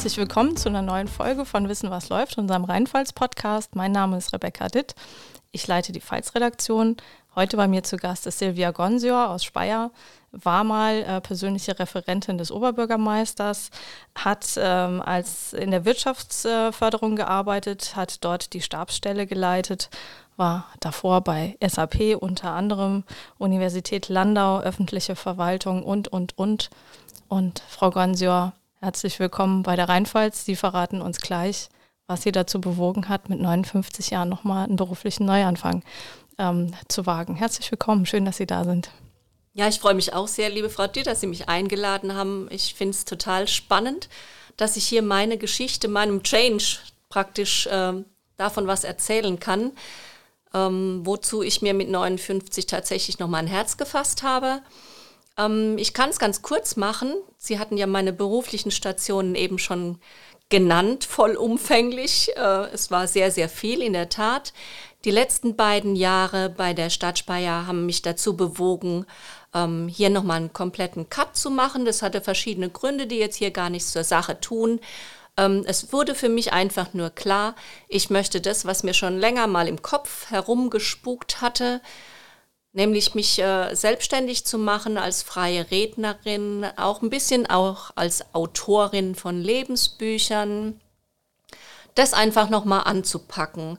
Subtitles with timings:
[0.00, 3.76] Herzlich willkommen zu einer neuen Folge von Wissen, was läuft, unserem Rheinpfalz-Podcast.
[3.76, 4.94] Mein Name ist Rebecca Ditt.
[5.52, 6.96] Ich leite die Pfalz-Redaktion.
[7.34, 9.90] Heute bei mir zu Gast ist Silvia Gonsior aus Speyer,
[10.32, 13.70] war mal äh, persönliche Referentin des Oberbürgermeisters,
[14.14, 19.90] hat ähm, als in der Wirtschaftsförderung gearbeitet, hat dort die Stabsstelle geleitet,
[20.38, 23.04] war davor bei SAP unter anderem
[23.36, 26.70] Universität Landau, öffentliche Verwaltung und, und, und.
[27.28, 30.44] Und Frau Gonsior, herzlich willkommen bei der Rheinpfalz.
[30.44, 31.68] Sie verraten uns gleich,
[32.06, 35.82] was Sie dazu bewogen hat, mit 59 Jahren nochmal einen beruflichen Neuanfang
[36.38, 37.36] ähm, zu wagen.
[37.36, 38.90] Herzlich willkommen, schön, dass Sie da sind.
[39.52, 42.48] Ja, ich freue mich auch sehr, liebe Frau Dier, dass Sie mich eingeladen haben.
[42.50, 44.08] Ich finde es total spannend,
[44.56, 47.92] dass ich hier meine Geschichte, meinem Change praktisch äh,
[48.36, 49.72] davon was erzählen kann,
[50.54, 54.62] ähm, wozu ich mir mit 59 tatsächlich noch mal ein Herz gefasst habe.
[55.40, 57.14] Ähm, ich kann es ganz kurz machen.
[57.38, 59.98] Sie hatten ja meine beruflichen Stationen eben schon
[60.50, 62.36] genannt, vollumfänglich.
[62.36, 64.52] Äh, es war sehr, sehr viel in der Tat.
[65.04, 69.06] Die letzten beiden Jahre bei der Stadt Speyer haben mich dazu bewogen,
[69.54, 71.86] ähm, hier nochmal einen kompletten Cut zu machen.
[71.86, 74.80] Das hatte verschiedene Gründe, die jetzt hier gar nichts zur Sache tun.
[75.38, 77.54] Ähm, es wurde für mich einfach nur klar,
[77.88, 81.80] ich möchte das, was mir schon länger mal im Kopf herumgespukt hatte,
[82.72, 89.14] nämlich mich äh, selbstständig zu machen als freie Rednerin, auch ein bisschen auch als Autorin
[89.14, 90.80] von Lebensbüchern,
[91.94, 93.78] das einfach nochmal anzupacken.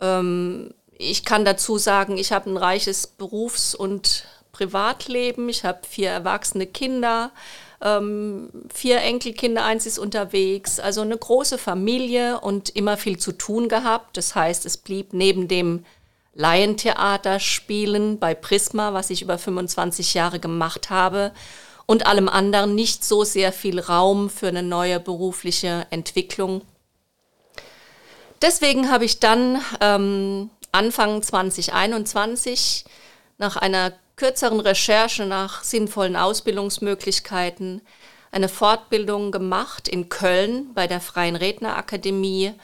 [0.00, 5.48] Ähm, ich kann dazu sagen, ich habe ein reiches Berufs- und Privatleben.
[5.48, 7.32] Ich habe vier erwachsene Kinder,
[7.80, 10.78] ähm, vier Enkelkinder, eins ist unterwegs.
[10.78, 14.18] Also eine große Familie und immer viel zu tun gehabt.
[14.18, 15.86] Das heißt, es blieb neben dem
[16.40, 21.32] Laientheater spielen bei Prisma, was ich über 25 Jahre gemacht habe,
[21.84, 26.62] und allem anderen nicht so sehr viel Raum für eine neue berufliche Entwicklung.
[28.40, 32.84] Deswegen habe ich dann ähm, Anfang 2021
[33.36, 37.82] nach einer kürzeren Recherche nach sinnvollen Ausbildungsmöglichkeiten
[38.32, 42.54] eine Fortbildung gemacht in Köln bei der Freien Rednerakademie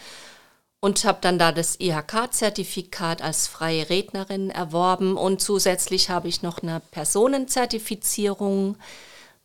[0.87, 6.63] und habe dann da das IHK-Zertifikat als freie Rednerin erworben und zusätzlich habe ich noch
[6.63, 8.77] eine Personenzertifizierung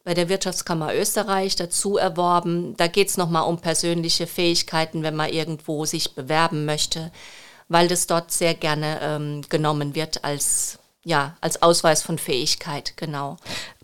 [0.04, 2.78] bei der Wirtschaftskammer Österreich dazu erworben.
[2.78, 7.12] Da geht es nochmal um persönliche Fähigkeiten, wenn man irgendwo sich bewerben möchte,
[7.70, 13.38] weil das dort sehr gerne ähm, genommen wird als, ja, als Ausweis von Fähigkeit, genau.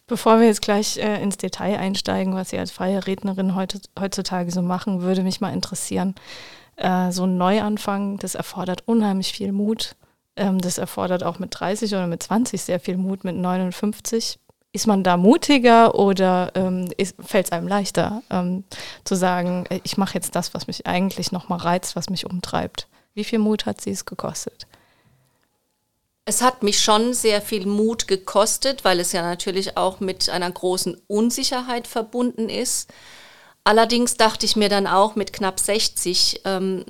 [0.06, 4.52] Bevor wir jetzt gleich äh, ins Detail einsteigen, was Sie als freie Rednerin heute, heutzutage
[4.52, 6.14] so machen, würde mich mal interessieren.
[6.78, 9.96] Äh, so ein Neuanfang, das erfordert unheimlich viel Mut.
[10.36, 13.24] Ähm, das erfordert auch mit 30 oder mit 20 sehr viel Mut.
[13.24, 14.40] Mit 59
[14.72, 16.88] ist man da mutiger oder ähm,
[17.20, 18.64] fällt es einem leichter ähm,
[19.04, 22.88] zu sagen, äh, ich mache jetzt das, was mich eigentlich nochmal reizt, was mich umtreibt?
[23.16, 24.68] Wie viel Mut hat sie es gekostet?
[26.26, 30.52] Es hat mich schon sehr viel Mut gekostet, weil es ja natürlich auch mit einer
[30.52, 32.94] großen Unsicherheit verbunden ist.
[33.68, 36.86] Allerdings dachte ich mir dann auch mit knapp 60, ähm,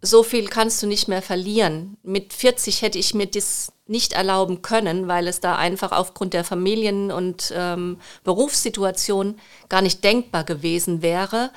[0.00, 1.96] so viel kannst du nicht mehr verlieren.
[2.04, 6.44] Mit 40 hätte ich mir das nicht erlauben können, weil es da einfach aufgrund der
[6.44, 11.50] Familien- und ähm, Berufssituation gar nicht denkbar gewesen wäre,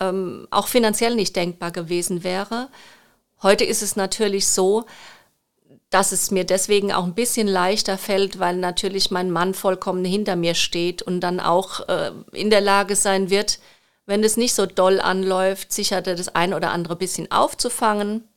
[0.00, 2.68] ähm, auch finanziell nicht denkbar gewesen wäre.
[3.44, 4.86] Heute ist es natürlich so,
[5.96, 10.36] dass es mir deswegen auch ein bisschen leichter fällt, weil natürlich mein Mann vollkommen hinter
[10.36, 13.60] mir steht und dann auch äh, in der Lage sein wird,
[14.04, 18.28] wenn es nicht so doll anläuft, sicher das ein oder andere bisschen aufzufangen.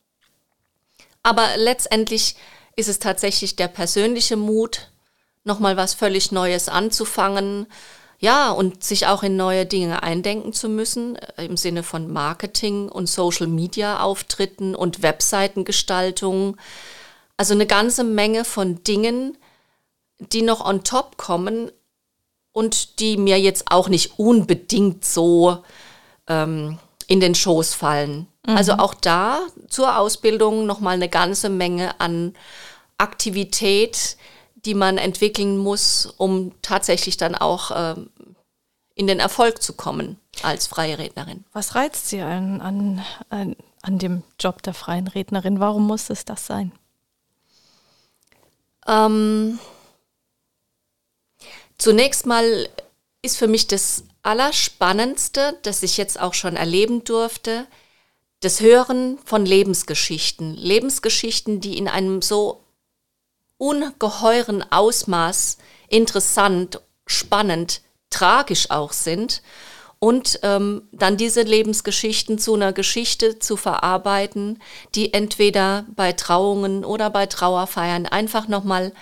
[1.22, 2.38] Aber letztendlich
[2.78, 4.90] ist es tatsächlich der persönliche Mut,
[5.44, 7.68] nochmal was völlig Neues anzufangen,
[8.20, 12.88] ja, und sich auch in neue Dinge eindenken zu müssen, äh, im Sinne von Marketing
[12.88, 16.56] und Social Media Auftritten und Webseitengestaltung.
[17.40, 19.38] Also eine ganze Menge von Dingen,
[20.18, 21.72] die noch on top kommen
[22.52, 25.64] und die mir jetzt auch nicht unbedingt so
[26.28, 28.28] ähm, in den Schoß fallen.
[28.46, 28.58] Mhm.
[28.58, 29.40] Also auch da
[29.70, 32.34] zur Ausbildung nochmal eine ganze Menge an
[32.98, 34.18] Aktivität,
[34.66, 38.10] die man entwickeln muss, um tatsächlich dann auch ähm,
[38.96, 41.46] in den Erfolg zu kommen als freie Rednerin.
[41.54, 45.62] Was reizt Sie an, an, an, an dem Job der freien Rednerin?
[45.62, 46.74] Warum muss es das sein?
[48.90, 49.60] Ähm,
[51.78, 52.68] zunächst mal
[53.22, 57.68] ist für mich das Allerspannendste, das ich jetzt auch schon erleben durfte,
[58.40, 60.56] das Hören von Lebensgeschichten.
[60.56, 62.64] Lebensgeschichten, die in einem so
[63.58, 65.58] ungeheuren Ausmaß
[65.90, 69.44] interessant, spannend, tragisch auch sind
[70.00, 74.60] und ähm, dann diese Lebensgeschichten zu einer Geschichte zu verarbeiten,
[74.96, 78.94] die entweder bei Trauungen oder bei Trauerfeiern einfach nochmal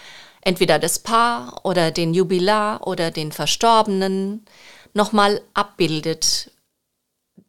[0.41, 4.45] entweder das Paar oder den Jubilar oder den Verstorbenen
[4.93, 6.51] nochmal abbildet.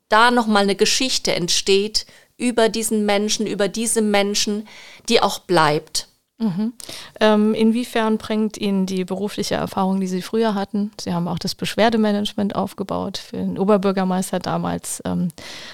[0.08, 2.06] Da nochmal eine Geschichte entsteht
[2.36, 4.68] über diesen Menschen, über diese Menschen,
[5.08, 6.07] die auch bleibt.
[6.38, 6.72] Mhm.
[7.18, 11.56] Ähm, inwiefern bringt Ihnen die berufliche Erfahrung, die Sie früher hatten, Sie haben auch das
[11.56, 15.28] Beschwerdemanagement aufgebaut für den Oberbürgermeister damals, ähm,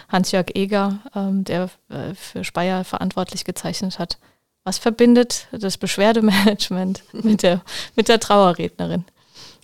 [0.08, 4.19] Hans-Jörg Eger, ähm, der äh, für Speyer verantwortlich gezeichnet hat.
[4.64, 7.61] Was verbindet das Beschwerdemanagement mit der,
[7.94, 9.05] mit der Trauerrednerin?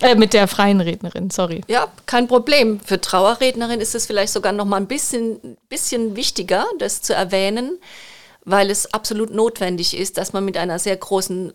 [0.01, 1.63] Äh, mit der freien Rednerin, sorry.
[1.67, 2.81] Ja, kein Problem.
[2.81, 7.79] Für Trauerrednerin ist es vielleicht sogar noch mal ein bisschen, bisschen wichtiger, das zu erwähnen
[8.45, 11.53] weil es absolut notwendig ist, dass man mit einer sehr großen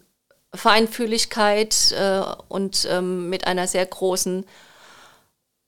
[0.53, 4.45] Feinfühligkeit äh, und ähm, mit einer sehr großen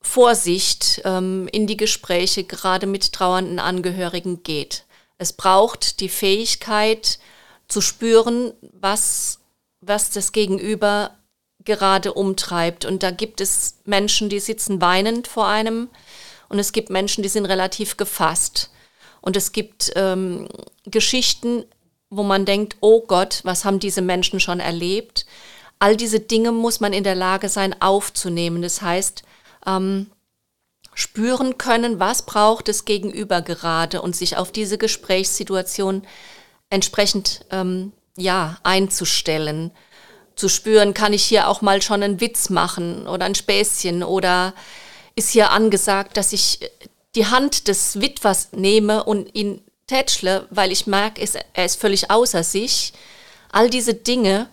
[0.01, 4.85] Vorsicht ähm, in die Gespräche gerade mit trauernden Angehörigen geht.
[5.17, 7.19] Es braucht die Fähigkeit
[7.67, 9.39] zu spüren, was,
[9.81, 11.17] was das Gegenüber
[11.65, 12.85] gerade umtreibt.
[12.85, 15.89] Und da gibt es Menschen, die sitzen weinend vor einem
[16.49, 18.69] und es gibt Menschen, die sind relativ gefasst.
[19.21, 20.47] Und es gibt ähm,
[20.85, 21.65] Geschichten,
[22.09, 25.25] wo man denkt, oh Gott, was haben diese Menschen schon erlebt?
[25.79, 28.61] All diese Dinge muss man in der Lage sein aufzunehmen.
[28.61, 29.23] Das heißt,
[29.65, 30.07] ähm,
[30.93, 36.01] spüren können, was braucht es gegenüber gerade und sich auf diese Gesprächssituation
[36.71, 39.71] entsprechend ähm, ja einzustellen.
[40.35, 44.53] Zu spüren, kann ich hier auch mal schon einen Witz machen oder ein Späßchen oder
[45.15, 46.59] ist hier angesagt, dass ich
[47.17, 52.43] die Hand des Witwers nehme und ihn tätschle, weil ich merke, er ist völlig außer
[52.43, 52.93] sich.
[53.51, 54.47] All diese Dinge,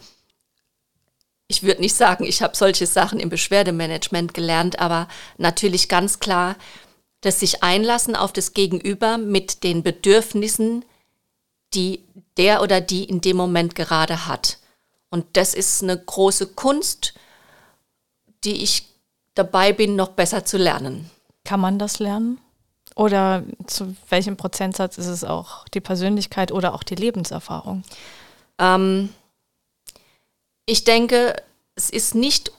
[1.47, 6.57] ich würde nicht sagen, ich habe solche Sachen im Beschwerdemanagement gelernt, aber natürlich ganz klar,
[7.21, 10.87] dass sich einlassen auf das Gegenüber mit den Bedürfnissen,
[11.75, 12.03] die
[12.39, 14.59] der oder die in dem Moment gerade hat.
[15.11, 17.13] Und das ist eine große Kunst,
[18.45, 18.89] die ich
[19.35, 21.11] dabei bin, noch besser zu lernen.
[21.45, 22.41] Kann man das lernen?
[22.95, 27.83] Oder zu welchem Prozentsatz ist es auch die Persönlichkeit oder auch die Lebenserfahrung?
[28.59, 29.09] Ähm,
[30.67, 31.35] ich denke,
[31.75, 32.53] es ist nicht,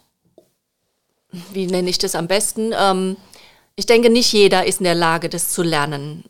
[1.52, 2.74] wie nenne ich das am besten?
[2.78, 3.16] Ähm,
[3.76, 6.26] ich denke, nicht jeder ist in der Lage, das zu lernen.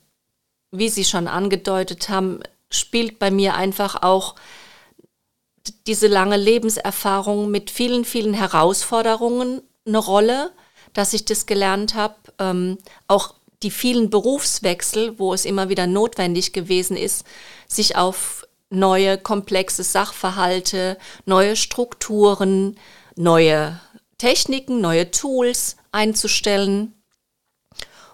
[0.71, 4.35] Wie Sie schon angedeutet haben, spielt bei mir einfach auch
[5.87, 10.51] diese lange Lebenserfahrung mit vielen, vielen Herausforderungen eine Rolle,
[10.93, 12.15] dass ich das gelernt habe.
[12.39, 12.77] Ähm,
[13.07, 13.33] auch
[13.65, 17.25] die vielen Berufswechsel, wo es immer wieder notwendig gewesen ist,
[17.67, 22.77] sich auf neue komplexe Sachverhalte, neue Strukturen,
[23.15, 23.79] neue
[24.19, 26.93] Techniken, neue Tools einzustellen.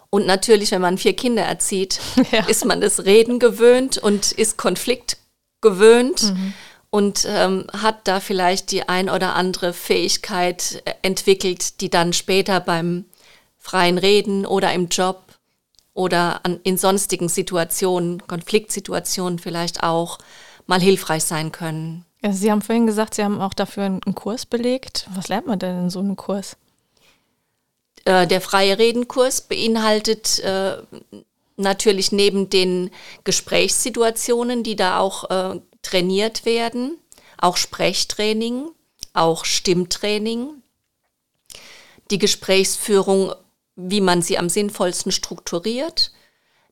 [0.10, 2.00] Und natürlich, wenn man vier Kinder erzieht,
[2.32, 2.46] ja.
[2.46, 5.18] ist man das Reden gewöhnt und ist Konflikt
[5.60, 6.54] gewöhnt mhm.
[6.92, 12.62] und ähm, hat da vielleicht die ein oder andere Fähigkeit äh, entwickelt, die dann später
[12.62, 13.04] beim
[13.58, 15.31] freien Reden oder im Job
[16.02, 20.18] oder an, in sonstigen Situationen, Konfliktsituationen vielleicht auch
[20.68, 22.06] mal hilfreich sein können.
[22.24, 25.08] Ja, Sie haben vorhin gesagt, Sie haben auch dafür einen Kurs belegt.
[25.16, 26.58] Was lernt man denn in so einem Kurs?
[28.06, 30.78] Äh, der freie Redenkurs beinhaltet äh,
[31.58, 32.90] natürlich neben den
[33.24, 36.98] Gesprächssituationen, die da auch äh, trainiert werden,
[37.38, 38.70] auch Sprechtraining,
[39.14, 40.62] auch Stimmtraining,
[42.12, 43.34] die Gesprächsführung
[43.90, 46.12] wie man sie am sinnvollsten strukturiert,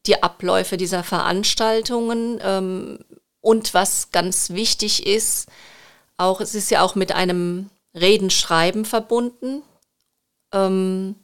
[0.06, 3.00] die Abläufe dieser Veranstaltungen ähm,
[3.42, 5.48] und was ganz wichtig ist,
[6.18, 9.64] auch es ist ja auch mit einem Redenschreiben verbunden,
[10.54, 11.16] ähm,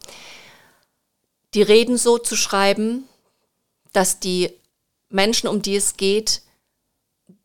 [1.54, 3.06] die Reden so zu schreiben,
[3.94, 4.52] dass die
[5.10, 6.42] Menschen, um die es geht,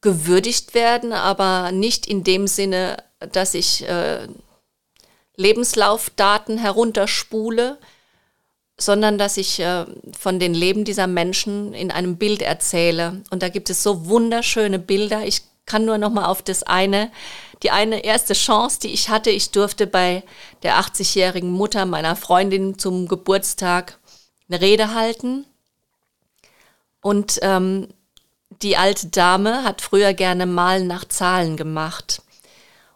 [0.01, 2.97] gewürdigt werden, aber nicht in dem Sinne,
[3.33, 4.27] dass ich äh,
[5.37, 7.79] Lebenslaufdaten herunterspule,
[8.81, 9.85] sondern dass ich äh,
[10.19, 13.23] von den Leben dieser Menschen in einem Bild erzähle.
[13.31, 15.25] Und da gibt es so wunderschöne Bilder.
[15.27, 17.13] Ich kann nur noch mal auf das eine,
[17.63, 19.31] die eine erste Chance, die ich hatte.
[19.31, 20.23] Ich durfte bei
[20.63, 23.99] der 80-jährigen Mutter meiner Freundin zum Geburtstag
[24.49, 25.45] eine Rede halten.
[27.03, 27.89] Und ähm,
[28.63, 32.23] die alte Dame hat früher gerne Malen nach Zahlen gemacht.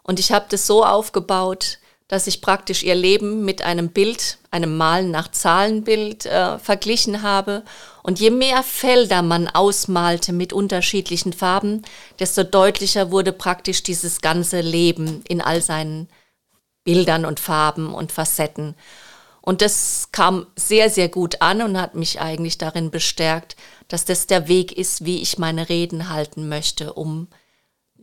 [0.03, 4.77] Und ich habe das so aufgebaut, dass ich praktisch ihr Leben mit einem Bild, einem
[4.77, 7.63] Malen nach Zahlenbild äh, verglichen habe.
[8.03, 11.81] Und je mehr Felder man ausmalte mit unterschiedlichen Farben,
[12.19, 16.07] desto deutlicher wurde praktisch dieses ganze Leben in all seinen
[16.83, 18.75] Bildern und Farben und Facetten.
[19.41, 23.55] Und das kam sehr, sehr gut an und hat mich eigentlich darin bestärkt,
[23.87, 27.27] dass das der Weg ist, wie ich meine Reden halten möchte, um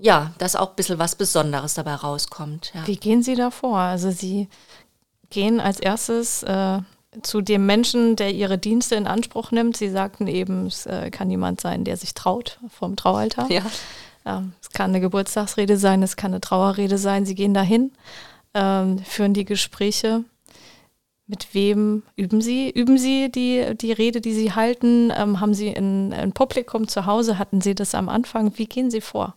[0.02, 2.72] ja, dass auch ein bisschen was Besonderes dabei rauskommt.
[2.74, 2.86] Ja.
[2.86, 3.78] Wie gehen Sie da vor?
[3.78, 4.48] Also Sie
[5.30, 6.80] gehen als erstes äh,
[7.22, 9.76] zu dem Menschen, der Ihre Dienste in Anspruch nimmt.
[9.76, 13.48] Sie sagten eben, es äh, kann jemand sein, der sich traut vom Traualtar.
[13.48, 13.62] Ja.
[14.24, 14.42] ja.
[14.60, 17.24] Es kann eine Geburtstagsrede sein, es kann eine Trauerrede sein.
[17.24, 17.92] Sie gehen dahin,
[18.54, 20.24] ähm, führen die Gespräche.
[21.28, 22.68] Mit wem üben Sie?
[22.70, 25.12] Üben Sie die, die Rede, die Sie halten?
[25.16, 27.38] Ähm, haben Sie ein, ein Publikum zu Hause?
[27.38, 28.58] Hatten Sie das am Anfang?
[28.58, 29.36] Wie gehen Sie vor?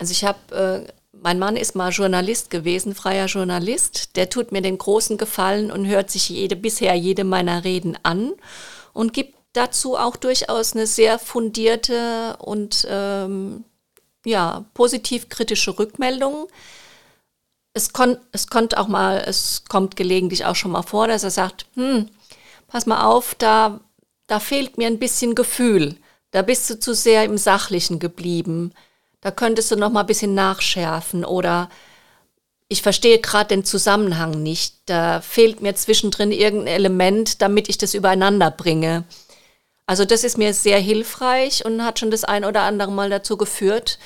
[0.00, 4.16] Also ich habe, äh, mein Mann ist mal Journalist gewesen, freier Journalist.
[4.16, 8.32] Der tut mir den großen Gefallen und hört sich jede, bisher jede meiner Reden an
[8.94, 13.64] und gibt dazu auch durchaus eine sehr fundierte und ähm,
[14.24, 16.48] ja, positiv kritische Rückmeldung.
[17.74, 21.30] Es, kon es kommt auch mal, es kommt gelegentlich auch schon mal vor, dass er
[21.30, 22.08] sagt, hm,
[22.68, 23.80] pass mal auf, da,
[24.28, 25.96] da fehlt mir ein bisschen Gefühl.
[26.30, 28.72] Da bist du zu sehr im Sachlichen geblieben.
[29.20, 31.68] Da könntest du noch mal ein bisschen nachschärfen oder
[32.68, 34.76] ich verstehe gerade den Zusammenhang nicht.
[34.86, 39.04] Da fehlt mir zwischendrin irgendein Element, damit ich das übereinander bringe.
[39.86, 43.36] Also das ist mir sehr hilfreich und hat schon das ein oder andere Mal dazu
[43.36, 43.98] geführt,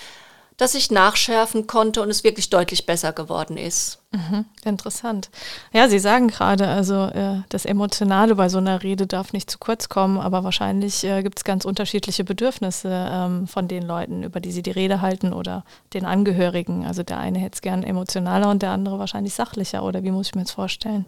[0.56, 3.98] dass ich nachschärfen konnte und es wirklich deutlich besser geworden ist.
[4.12, 5.28] Mhm, interessant.
[5.72, 9.58] Ja, Sie sagen gerade, also äh, das Emotionale bei so einer Rede darf nicht zu
[9.58, 14.38] kurz kommen, aber wahrscheinlich äh, gibt es ganz unterschiedliche Bedürfnisse ähm, von den Leuten, über
[14.38, 16.86] die Sie die Rede halten oder den Angehörigen.
[16.86, 20.28] Also der eine hätte es gern emotionaler und der andere wahrscheinlich sachlicher, oder wie muss
[20.28, 21.04] ich mir das vorstellen?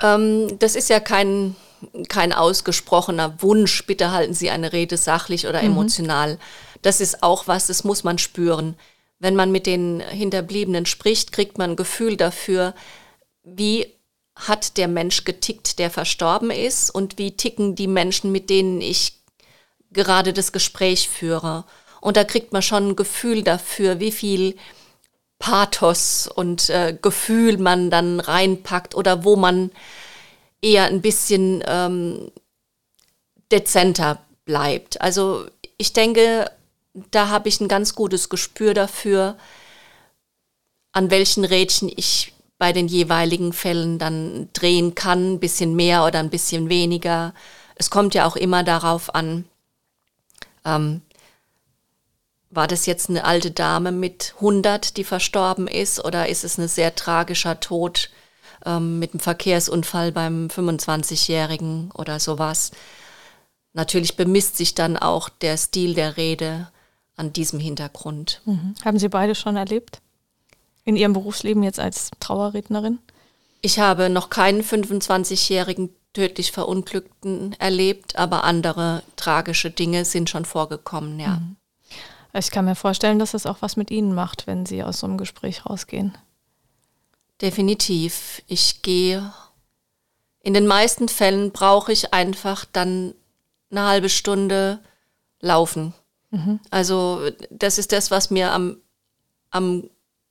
[0.00, 1.56] Ähm, das ist ja kein,
[2.08, 5.72] kein ausgesprochener Wunsch, bitte halten Sie eine Rede sachlich oder mhm.
[5.72, 6.34] emotional.
[6.34, 8.76] Mhm das ist auch was, das muss man spüren.
[9.18, 12.74] Wenn man mit den Hinterbliebenen spricht, kriegt man ein Gefühl dafür,
[13.44, 13.86] wie
[14.34, 19.20] hat der Mensch getickt, der verstorben ist und wie ticken die Menschen, mit denen ich
[19.92, 21.64] gerade das Gespräch führe.
[22.00, 24.56] Und da kriegt man schon ein Gefühl dafür, wie viel
[25.38, 29.70] Pathos und äh, Gefühl man dann reinpackt oder wo man
[30.62, 32.30] eher ein bisschen ähm,
[33.50, 35.00] dezenter bleibt.
[35.00, 35.46] Also
[35.76, 36.50] ich denke,
[36.94, 39.36] da habe ich ein ganz gutes Gespür dafür,
[40.92, 46.20] an welchen Rädchen ich bei den jeweiligen Fällen dann drehen kann, ein bisschen mehr oder
[46.20, 47.34] ein bisschen weniger.
[47.74, 49.46] Es kommt ja auch immer darauf an,
[50.64, 51.02] ähm,
[52.50, 56.68] war das jetzt eine alte Dame mit 100, die verstorben ist, oder ist es ein
[56.68, 58.10] sehr tragischer Tod
[58.66, 62.70] ähm, mit einem Verkehrsunfall beim 25-Jährigen oder sowas?
[63.72, 66.68] Natürlich bemisst sich dann auch der Stil der Rede
[67.16, 68.40] an diesem Hintergrund.
[68.44, 68.74] Mhm.
[68.84, 70.00] Haben Sie beide schon erlebt?
[70.84, 72.98] In Ihrem Berufsleben jetzt als Trauerrednerin?
[73.60, 81.18] Ich habe noch keinen 25-jährigen tödlich Verunglückten erlebt, aber andere tragische Dinge sind schon vorgekommen,
[81.20, 81.36] ja.
[81.36, 81.56] Mhm.
[82.34, 85.06] Ich kann mir vorstellen, dass das auch was mit Ihnen macht, wenn Sie aus so
[85.06, 86.16] einem Gespräch rausgehen.
[87.42, 88.42] Definitiv.
[88.46, 89.32] Ich gehe.
[90.40, 93.14] In den meisten Fällen brauche ich einfach dann
[93.70, 94.80] eine halbe Stunde
[95.40, 95.92] laufen.
[96.32, 96.58] Mhm.
[96.70, 97.20] Also
[97.50, 98.78] das ist das, was mir am,
[99.50, 99.88] am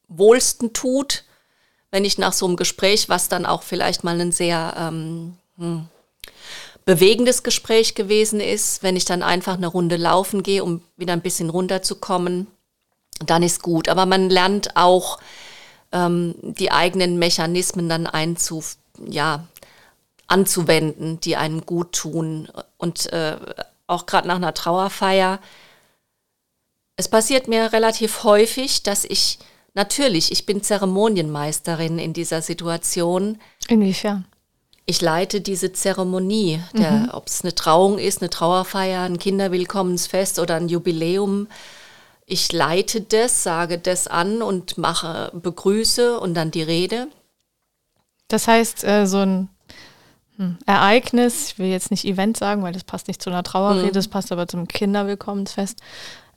[0.10, 1.24] wohlsten tut,
[1.92, 5.88] wenn ich nach so einem Gespräch, was dann auch vielleicht mal ein sehr ähm, hm,
[6.86, 11.22] bewegendes Gespräch gewesen ist, wenn ich dann einfach eine Runde laufen gehe, um wieder ein
[11.22, 12.48] bisschen runterzukommen,
[13.26, 13.88] dann ist gut.
[13.88, 15.20] Aber man lernt auch
[15.92, 18.64] ähm, die eigenen Mechanismen dann einzu,
[19.06, 19.46] ja,
[20.28, 22.48] anzuwenden, die einem gut tun.
[22.78, 23.38] Und äh,
[23.86, 25.40] auch gerade nach einer Trauerfeier
[26.98, 29.40] es passiert mir relativ häufig, dass ich
[29.74, 33.40] natürlich, ich bin Zeremonienmeisterin in dieser Situation.
[33.68, 34.26] Inwiefern?
[34.86, 37.10] Ich leite diese Zeremonie, mhm.
[37.14, 41.48] ob es eine Trauung ist, eine Trauerfeier, ein Kinderwillkommensfest oder ein Jubiläum.
[42.26, 47.08] Ich leite das, sage das an und mache, begrüße und dann die Rede.
[48.28, 49.50] Das heißt, äh, so ein
[50.38, 53.88] hm, Ereignis, ich will jetzt nicht Event sagen, weil das passt nicht zu einer Trauerrede,
[53.88, 53.94] mhm.
[53.94, 55.80] das passt aber zum Kinderwillkommensfest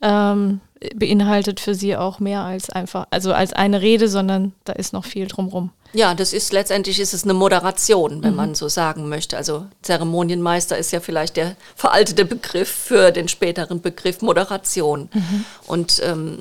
[0.04, 0.60] ähm,
[0.94, 5.06] beinhaltet für sie auch mehr als einfach, also als eine Rede, sondern da ist noch
[5.06, 5.70] viel drumrum.
[5.94, 8.36] Ja, das ist letztendlich ist es eine Moderation, wenn mhm.
[8.36, 9.36] man so sagen möchte.
[9.36, 15.08] Also Zeremonienmeister ist ja vielleicht der veraltete Begriff für den späteren Begriff Moderation.
[15.12, 15.44] Mhm.
[15.66, 16.38] Und ähm,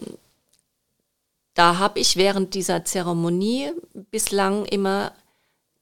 [1.54, 3.72] da habe ich während dieser Zeremonie
[4.12, 5.14] bislang immer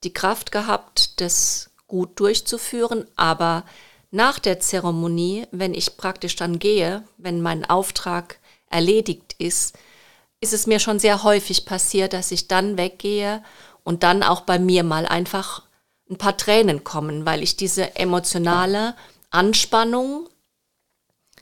[0.04, 3.64] die Kraft gehabt, das gut durchzuführen, aber
[4.12, 8.40] nach der Zeremonie, wenn ich praktisch dann gehe, wenn mein Auftrag
[8.70, 9.78] erledigt ist,
[10.42, 13.44] ist es mir schon sehr häufig passiert, dass ich dann weggehe
[13.84, 15.64] und dann auch bei mir mal einfach
[16.10, 18.96] ein paar Tränen kommen, weil ich diese emotionale
[19.30, 20.28] Anspannung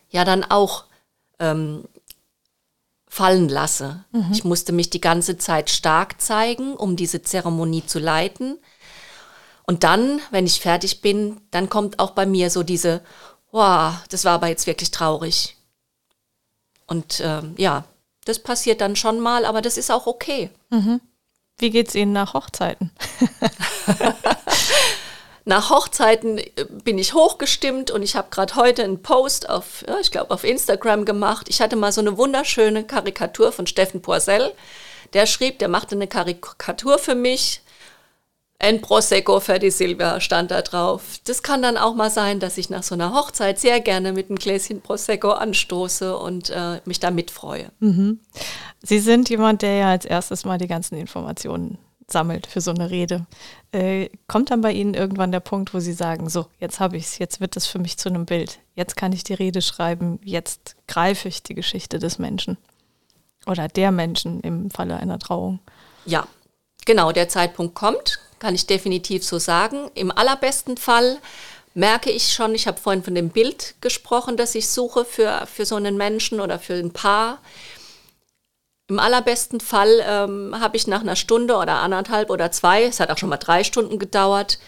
[0.10, 0.86] ja dann auch
[1.40, 1.86] ähm,
[3.08, 4.06] fallen lasse.
[4.12, 4.30] Mhm.
[4.32, 8.60] Ich musste mich die ganze Zeit stark zeigen, um diese Zeremonie zu leiten.
[9.70, 13.02] Und dann, wenn ich fertig bin, dann kommt auch bei mir so diese,
[13.52, 15.58] wow, das war aber jetzt wirklich traurig.
[16.88, 17.84] Und ähm, ja,
[18.26, 20.50] das passiert dann schon mal, aber das ist auch okay.
[20.72, 21.02] Mhm.
[21.60, 22.90] Wie geht es Ihnen nach Hochzeiten?
[25.46, 30.00] nach Hochzeiten äh, bin ich hochgestimmt und ich habe gerade heute einen Post auf, ja,
[30.00, 31.48] ich glaube, auf Instagram gemacht.
[31.48, 34.52] Ich hatte mal so eine wunderschöne Karikatur von Steffen Poisel.
[35.14, 37.62] Der schrieb, der machte eine Karikatur für mich
[38.62, 41.20] ein Prosecco für die Silvia stand da drauf.
[41.24, 44.30] Das kann dann auch mal sein, dass ich nach so einer Hochzeit sehr gerne mit
[44.30, 47.72] einem Gläschen Prosecco anstoße und äh, mich da mitfreue.
[47.80, 48.20] Mhm.
[48.82, 52.90] Sie sind jemand, der ja als erstes mal die ganzen Informationen sammelt für so eine
[52.90, 53.26] Rede.
[53.72, 57.06] Äh, kommt dann bei Ihnen irgendwann der Punkt, wo Sie sagen, so, jetzt habe ich
[57.06, 58.60] es, jetzt wird es für mich zu einem Bild.
[58.76, 62.58] Jetzt kann ich die Rede schreiben, jetzt greife ich die Geschichte des Menschen
[63.46, 65.60] oder der Menschen im Falle einer Trauung.
[66.06, 66.28] Ja,
[66.86, 69.92] genau, der Zeitpunkt kommt kann ich definitiv so sagen.
[69.96, 71.20] Im allerbesten Fall
[71.74, 75.66] merke ich schon, ich habe vorhin von dem Bild gesprochen, das ich suche für, für
[75.66, 77.40] so einen Menschen oder für ein Paar.
[78.88, 83.12] Im allerbesten Fall ähm, habe ich nach einer Stunde oder anderthalb oder zwei, es hat
[83.12, 84.60] auch schon mal drei Stunden gedauert,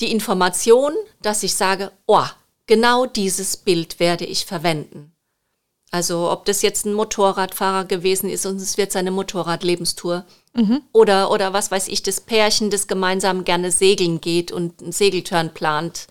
[0.00, 0.92] die Information,
[1.22, 2.26] dass ich sage, oh,
[2.66, 5.13] genau dieses Bild werde ich verwenden.
[5.94, 10.82] Also ob das jetzt ein Motorradfahrer gewesen ist und es wird seine Motorradlebenstour mhm.
[10.90, 15.54] oder, oder was weiß ich, das Pärchen, das gemeinsam gerne segeln geht und einen Segeltörn
[15.54, 16.08] plant.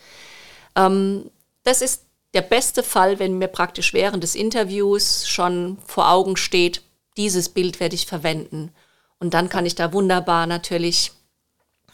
[0.78, 1.30] Ähm,
[1.63, 6.81] das ist der beste Fall, wenn mir praktisch während des Interviews schon vor Augen steht,
[7.18, 8.72] dieses Bild werde ich verwenden.
[9.20, 11.12] Und dann kann ich da wunderbar natürlich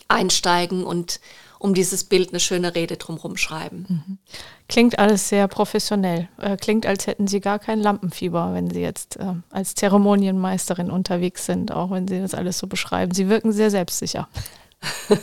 [0.08, 1.20] einsteigen und
[1.60, 3.86] um dieses Bild eine schöne Rede drumherum schreiben.
[3.88, 4.18] Mhm.
[4.70, 6.30] Klingt alles sehr professionell.
[6.38, 11.46] Äh, klingt, als hätten Sie gar kein Lampenfieber, wenn Sie jetzt äh, als Zeremonienmeisterin unterwegs
[11.46, 13.14] sind, auch wenn Sie das alles so beschreiben.
[13.14, 14.30] Sie wirken sehr selbstsicher.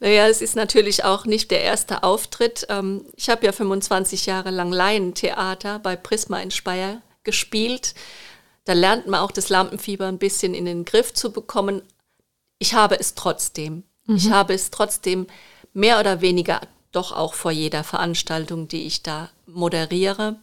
[0.00, 2.66] naja, es ist natürlich auch nicht der erste Auftritt.
[2.68, 7.94] Ähm, ich habe ja 25 Jahre lang Laientheater bei Prisma in Speyer gespielt.
[8.64, 11.80] Da lernt man auch das Lampenfieber ein bisschen in den Griff zu bekommen.
[12.58, 13.84] Ich habe es trotzdem.
[14.06, 14.16] Mhm.
[14.16, 15.26] Ich habe es trotzdem
[15.72, 16.60] mehr oder weniger
[16.92, 20.36] doch auch vor jeder Veranstaltung, die ich da moderiere.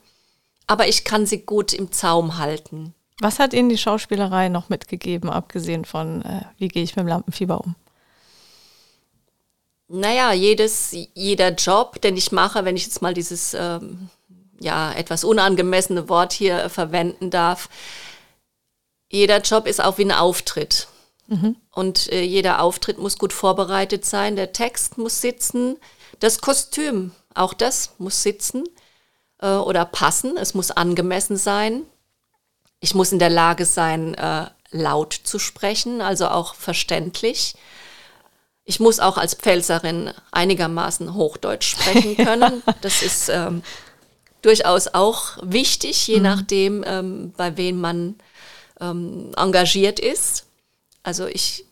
[0.67, 2.93] Aber ich kann sie gut im Zaum halten.
[3.19, 7.09] Was hat Ihnen die Schauspielerei noch mitgegeben, abgesehen von, äh, wie gehe ich mit dem
[7.09, 7.75] Lampenfieber um?
[9.89, 14.09] Naja, jedes, jeder Job, den ich mache, wenn ich jetzt mal dieses ähm,
[14.59, 17.69] ja, etwas unangemessene Wort hier verwenden darf,
[19.11, 20.87] jeder Job ist auch wie ein Auftritt.
[21.29, 21.55] Mhm.
[21.71, 25.77] Und äh, jeder Auftritt muss gut vorbereitet sein, der Text muss sitzen,
[26.19, 28.63] das Kostüm, auch das muss sitzen
[29.41, 31.83] äh, oder passen, es muss angemessen sein.
[32.79, 37.53] Ich muss in der Lage sein, äh, laut zu sprechen, also auch verständlich.
[38.65, 42.63] Ich muss auch als Pfälzerin einigermaßen Hochdeutsch sprechen können.
[42.81, 43.61] Das ist ähm,
[44.41, 46.23] durchaus auch wichtig, je mhm.
[46.23, 48.15] nachdem, ähm, bei wem man
[48.79, 50.45] ähm, engagiert ist.
[51.09, 51.65] Also ich,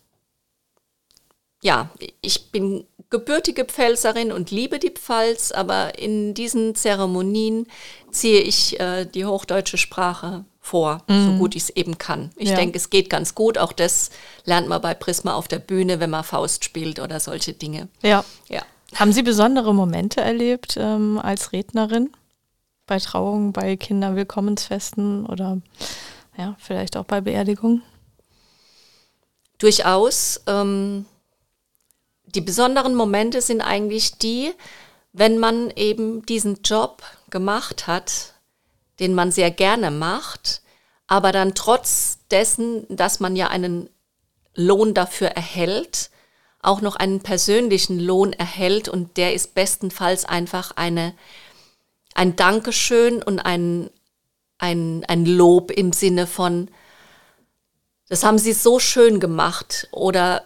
[1.61, 7.67] ja, ich bin gebürtige Pfälzerin und liebe die Pfalz, aber in diesen Zeremonien
[8.09, 11.25] ziehe ich äh, die hochdeutsche Sprache vor, mhm.
[11.25, 12.31] so gut ich es eben kann.
[12.35, 12.55] Ich ja.
[12.55, 13.59] denke, es geht ganz gut.
[13.59, 14.09] Auch das
[14.43, 17.89] lernt man bei Prisma auf der Bühne, wenn man Faust spielt oder solche Dinge.
[18.01, 18.25] Ja.
[18.49, 18.63] ja.
[18.95, 22.09] Haben Sie besondere Momente erlebt ähm, als Rednerin?
[22.87, 25.61] Bei Trauungen, bei Kinderwillkommensfesten oder
[26.35, 27.83] ja, vielleicht auch bei Beerdigungen?
[29.57, 30.41] Durchaus.
[30.47, 31.05] Ähm,
[32.25, 34.53] die besonderen Momente sind eigentlich die,
[35.13, 38.33] wenn man eben diesen Job gemacht hat,
[38.99, 40.61] den man sehr gerne macht,
[41.07, 43.89] aber dann trotz dessen, dass man ja einen
[44.55, 46.09] Lohn dafür erhält,
[46.61, 51.13] auch noch einen persönlichen Lohn erhält und der ist bestenfalls einfach eine,
[52.13, 53.89] ein Dankeschön und ein,
[54.57, 56.69] ein, ein Lob im Sinne von,
[58.09, 60.43] das haben sie so schön gemacht oder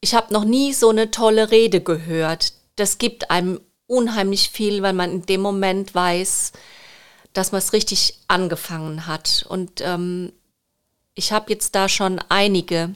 [0.00, 2.52] ich habe noch nie so eine tolle Rede gehört.
[2.76, 6.52] Das gibt einem unheimlich viel, weil man in dem Moment weiß,
[7.32, 9.44] dass man es richtig angefangen hat.
[9.48, 10.32] Und ähm,
[11.14, 12.94] ich habe jetzt da schon einige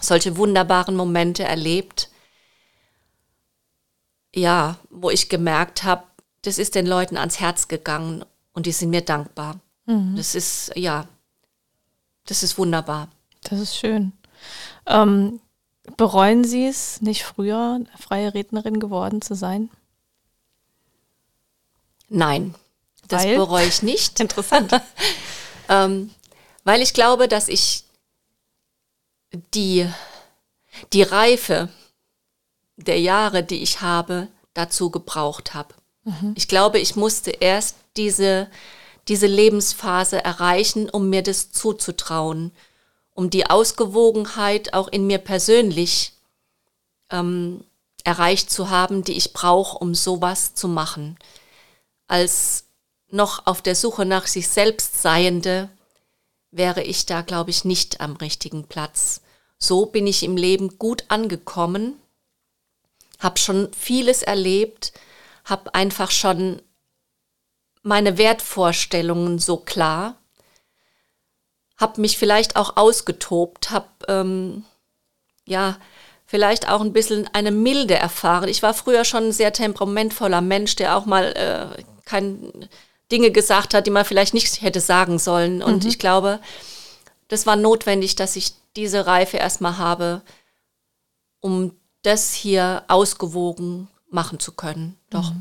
[0.00, 2.08] solche wunderbaren Momente erlebt,
[4.34, 6.04] ja, wo ich gemerkt habe,
[6.42, 9.60] das ist den Leuten ans Herz gegangen und die sind mir dankbar.
[9.86, 10.14] Mhm.
[10.16, 11.06] Das ist, ja,
[12.26, 13.08] das ist wunderbar.
[13.42, 14.12] Das ist schön.
[14.86, 15.40] Ähm,
[15.96, 19.70] bereuen Sie es, nicht früher freie Rednerin geworden zu sein?
[22.08, 22.54] Nein,
[23.08, 23.36] das Weil?
[23.36, 24.20] bereue ich nicht.
[24.20, 24.72] Interessant.
[25.68, 26.10] ähm,
[26.64, 27.84] weil ich glaube, dass ich
[29.54, 29.88] die,
[30.92, 31.68] die Reife
[32.76, 35.74] der Jahre, die ich habe, dazu gebraucht habe.
[36.34, 38.50] Ich glaube, ich musste erst diese,
[39.08, 42.52] diese Lebensphase erreichen, um mir das zuzutrauen,
[43.14, 46.12] um die Ausgewogenheit auch in mir persönlich
[47.10, 47.64] ähm,
[48.04, 51.18] erreicht zu haben, die ich brauche, um sowas zu machen.
[52.06, 52.64] Als
[53.10, 55.68] noch auf der Suche nach sich selbst Seiende
[56.50, 59.20] wäre ich da, glaube ich, nicht am richtigen Platz.
[59.58, 61.94] So bin ich im Leben gut angekommen,
[63.18, 64.92] habe schon vieles erlebt,
[65.44, 66.60] habe einfach schon
[67.82, 70.16] meine Wertvorstellungen so klar,
[71.76, 74.64] habe mich vielleicht auch ausgetobt, habe ähm,
[75.44, 75.76] ja
[76.26, 78.48] vielleicht auch ein bisschen eine Milde erfahren.
[78.48, 81.32] Ich war früher schon ein sehr temperamentvoller Mensch, der auch mal
[81.76, 82.68] äh, kein
[83.10, 85.62] Dinge gesagt hat, die man vielleicht nicht hätte sagen sollen.
[85.62, 86.40] Und ich glaube,
[87.28, 90.22] das war notwendig, dass ich diese Reife erstmal habe,
[91.40, 94.96] um das hier ausgewogen machen zu können.
[95.10, 95.32] Doch.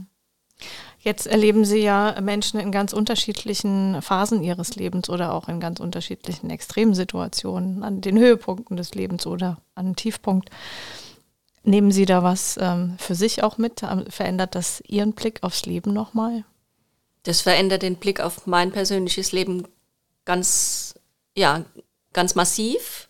[1.03, 5.79] Jetzt erleben Sie ja Menschen in ganz unterschiedlichen Phasen ihres Lebens oder auch in ganz
[5.79, 10.51] unterschiedlichen Extremsituationen, an den Höhepunkten des Lebens oder an einem Tiefpunkt.
[11.63, 13.81] Nehmen Sie da was ähm, für sich auch mit?
[13.81, 16.43] Ähm, Verändert das Ihren Blick aufs Leben nochmal?
[17.23, 19.67] Das verändert den Blick auf mein persönliches Leben
[20.23, 20.93] ganz,
[21.35, 21.65] ja,
[22.13, 23.09] ganz massiv,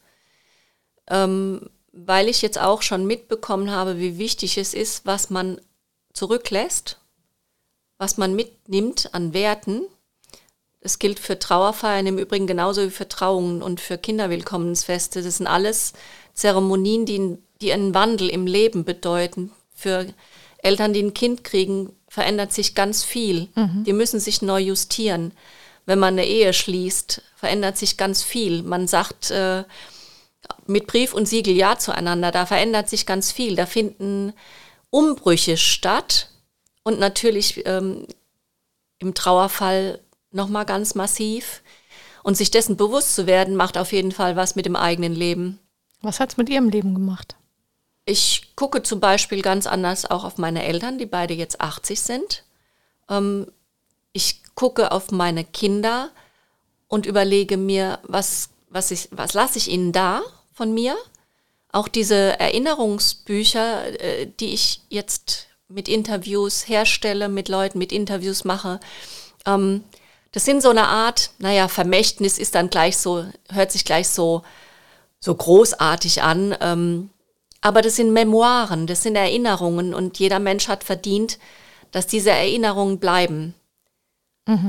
[1.10, 5.60] ähm, weil ich jetzt auch schon mitbekommen habe, wie wichtig es ist, was man
[6.14, 7.01] zurücklässt,
[8.02, 9.84] was man mitnimmt an Werten.
[10.82, 15.22] Das gilt für Trauerfeiern im Übrigen genauso wie für Trauungen und für Kinderwillkommensfeste.
[15.22, 15.94] Das sind alles
[16.34, 19.52] Zeremonien, die, die einen Wandel im Leben bedeuten.
[19.76, 20.08] Für
[20.58, 23.50] Eltern, die ein Kind kriegen, verändert sich ganz viel.
[23.86, 25.32] Die müssen sich neu justieren.
[25.86, 28.64] Wenn man eine Ehe schließt, verändert sich ganz viel.
[28.64, 29.64] Man sagt äh,
[30.66, 33.56] mit Brief und Siegel Ja zueinander, da verändert sich ganz viel.
[33.56, 34.34] Da finden
[34.90, 36.31] Umbrüche statt
[36.84, 38.06] und natürlich ähm,
[39.00, 40.00] im Trauerfall
[40.32, 41.62] nochmal ganz massiv.
[42.24, 45.60] Und sich dessen bewusst zu werden, macht auf jeden Fall was mit dem eigenen Leben.
[46.02, 47.36] Was hat es mit Ihrem Leben gemacht?
[48.06, 52.44] Ich gucke zum Beispiel ganz anders auch auf meine Eltern, die beide jetzt 80 sind.
[53.10, 53.48] Ähm,
[54.14, 56.12] ich gucke auf meine Kinder
[56.88, 60.22] und überlege mir, was, was, ich, was lasse ich ihnen da
[60.54, 60.96] von mir?
[61.72, 68.80] Auch diese Erinnerungsbücher, äh, die ich jetzt mit Interviews herstelle, mit Leuten mit Interviews mache,
[69.46, 69.84] ähm,
[70.32, 74.44] das sind so eine Art, naja, Vermächtnis ist dann gleich so, hört sich gleich so,
[75.20, 76.56] so großartig an.
[76.62, 77.10] Ähm,
[77.60, 81.38] aber das sind Memoiren, das sind Erinnerungen und jeder Mensch hat verdient,
[81.92, 83.54] dass diese Erinnerungen bleiben.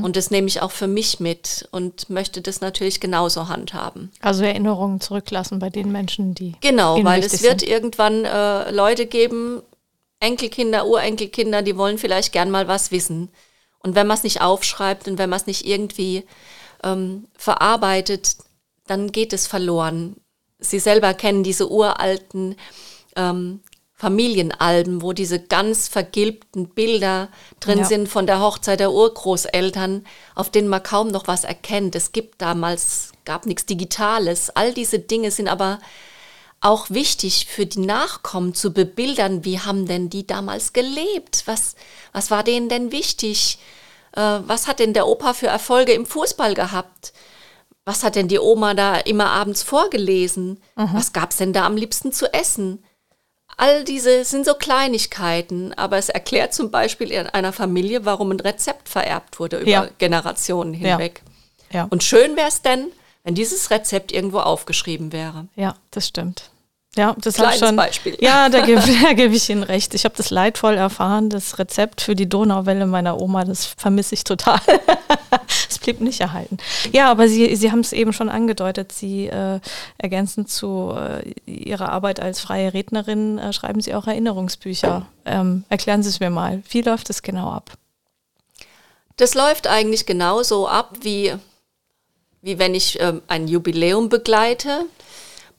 [0.03, 4.13] Und das nehme ich auch für mich mit und möchte das natürlich genauso handhaben.
[4.21, 6.55] Also Erinnerungen zurücklassen bei den Menschen, die.
[6.61, 7.71] Genau, weil es wird sind.
[7.71, 9.63] irgendwann äh, Leute geben,
[10.23, 13.31] Enkelkinder, Urenkelkinder, die wollen vielleicht gern mal was wissen.
[13.81, 16.25] Und wenn man es nicht aufschreibt und wenn man es nicht irgendwie
[16.85, 18.37] ähm, verarbeitet,
[18.87, 20.17] dann geht es verloren.
[20.61, 22.55] Sie selber kennen diese uralten
[23.17, 23.61] ähm,
[23.95, 27.29] Familienalben, wo diese ganz vergilbten Bilder
[27.61, 27.85] drin Ja.
[27.85, 30.05] sind von der Hochzeit der Urgroßeltern,
[30.35, 31.95] auf denen man kaum noch was erkennt.
[31.95, 34.51] Es gibt damals, gab nichts Digitales.
[34.51, 35.79] All diese Dinge sind aber
[36.63, 41.43] auch wichtig für die Nachkommen zu bebildern, wie haben denn die damals gelebt?
[41.47, 41.75] Was,
[42.13, 43.59] was war denen denn wichtig?
[44.13, 47.13] Äh, was hat denn der Opa für Erfolge im Fußball gehabt?
[47.85, 50.61] Was hat denn die Oma da immer abends vorgelesen?
[50.77, 52.85] Was gab's denn da am liebsten zu essen?
[53.57, 58.39] All diese sind so Kleinigkeiten, aber es erklärt zum Beispiel in einer Familie, warum ein
[58.41, 59.89] Rezept vererbt wurde über Ja.
[59.99, 60.97] Generationen Ja.
[60.97, 61.23] hinweg.
[61.73, 62.93] Ja, Und schön wäre es denn,
[63.25, 65.47] wenn dieses Rezept irgendwo aufgeschrieben wäre.
[65.57, 66.51] ja, das stimmt.
[66.95, 67.75] Ja, das habe schon.
[67.75, 68.19] Beispiel.
[68.21, 68.83] Ja, da gebe
[69.15, 69.95] geb ich Ihnen recht.
[69.95, 71.31] Ich habe das leidvoll erfahren.
[71.31, 74.61] Das Rezept für die Donauwelle meiner Oma, das vermisse ich total.
[75.69, 76.59] Es blieb nicht erhalten.
[76.93, 78.93] Ja, aber Sie, Sie haben es eben schon angedeutet.
[78.93, 79.59] Sie äh,
[79.99, 85.07] ergänzend zu äh, Ihrer Arbeit als freie Rednerin äh, schreiben Sie auch Erinnerungsbücher.
[85.25, 86.63] Ähm, erklären Sie es mir mal.
[86.69, 87.73] Wie läuft es genau ab?
[89.17, 91.35] Das läuft eigentlich genauso ab, wie,
[92.43, 94.85] wie wenn ich ähm, ein Jubiläum begleite.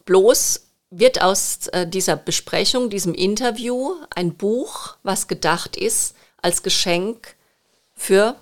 [0.05, 7.35] Bloß wird aus äh, dieser Besprechung, diesem Interview, ein Buch, was gedacht ist als Geschenk
[7.95, 8.35] für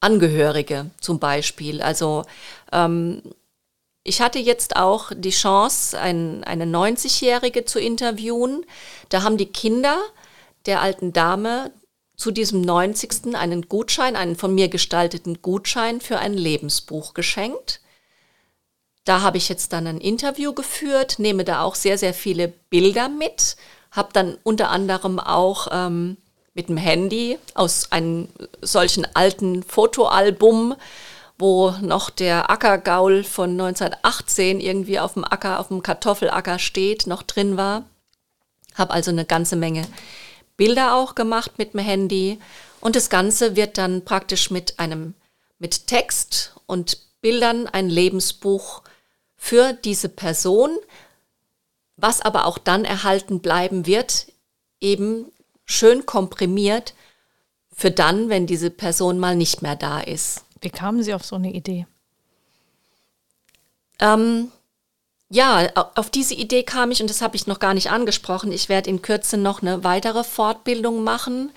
[0.00, 1.82] Angehörige zum Beispiel.
[1.82, 2.24] Also
[2.70, 3.22] ähm,
[4.04, 8.64] ich hatte jetzt auch die Chance, ein, eine 90-Jährige zu interviewen.
[9.08, 9.98] Da haben die Kinder
[10.66, 11.72] der alten Dame
[12.18, 13.36] zu diesem 90.
[13.36, 17.80] einen Gutschein, einen von mir gestalteten Gutschein für ein Lebensbuch geschenkt.
[19.04, 23.08] Da habe ich jetzt dann ein Interview geführt, nehme da auch sehr, sehr viele Bilder
[23.08, 23.56] mit,
[23.92, 26.16] habe dann unter anderem auch ähm,
[26.54, 28.28] mit dem Handy aus einem
[28.60, 30.74] solchen alten Fotoalbum,
[31.38, 37.22] wo noch der Ackergaul von 1918 irgendwie auf dem Acker, auf dem Kartoffelacker steht, noch
[37.22, 37.84] drin war.
[38.74, 39.86] Habe also eine ganze Menge
[40.58, 42.38] Bilder auch gemacht mit dem Handy
[42.80, 45.14] und das Ganze wird dann praktisch mit einem
[45.58, 48.82] mit Text und Bildern ein Lebensbuch
[49.36, 50.76] für diese Person,
[51.96, 54.26] was aber auch dann erhalten bleiben wird,
[54.80, 55.32] eben
[55.64, 56.94] schön komprimiert
[57.74, 60.44] für dann, wenn diese Person mal nicht mehr da ist.
[60.60, 61.86] Wie kamen Sie auf so eine Idee?
[64.00, 64.50] Ähm,
[65.30, 68.50] ja, auf diese Idee kam ich und das habe ich noch gar nicht angesprochen.
[68.50, 71.52] Ich werde in Kürze noch eine weitere Fortbildung machen.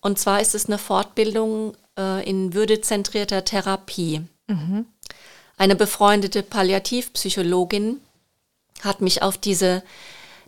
[0.00, 4.22] Und zwar ist es eine Fortbildung äh, in würdezentrierter Therapie.
[4.48, 4.86] Mhm.
[5.58, 8.00] Eine befreundete Palliativpsychologin
[8.82, 9.82] hat mich auf diese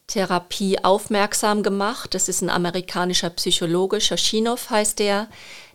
[0.06, 2.14] Therapie aufmerksam gemacht.
[2.14, 5.28] Das ist ein amerikanischer Psychologe, Shoshinow heißt der,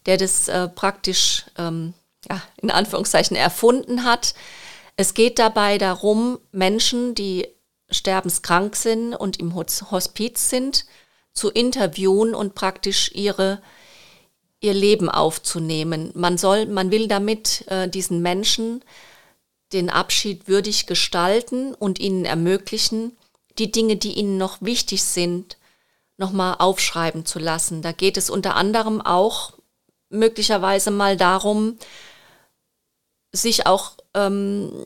[0.05, 1.93] der das äh, praktisch ähm,
[2.29, 4.33] ja, in Anführungszeichen erfunden hat.
[4.99, 7.47] Es geht dabei darum, Menschen, die
[7.89, 10.85] sterbenskrank sind und im Hospiz sind,
[11.31, 13.61] zu interviewen und praktisch ihre,
[14.59, 16.11] ihr Leben aufzunehmen.
[16.15, 18.83] Man soll, man will damit äh, diesen Menschen
[19.71, 23.15] den Abschied würdig gestalten und ihnen ermöglichen,
[23.57, 25.57] die Dinge, die ihnen noch wichtig sind,
[26.17, 27.81] nochmal aufschreiben zu lassen.
[27.81, 29.53] Da geht es unter anderem auch
[30.09, 31.77] möglicherweise mal darum,
[33.31, 34.85] sich auch ähm,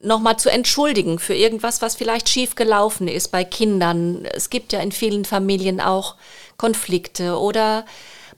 [0.00, 4.26] nochmal zu entschuldigen für irgendwas, was vielleicht schief gelaufen ist bei Kindern.
[4.26, 6.16] Es gibt ja in vielen Familien auch
[6.56, 7.84] Konflikte oder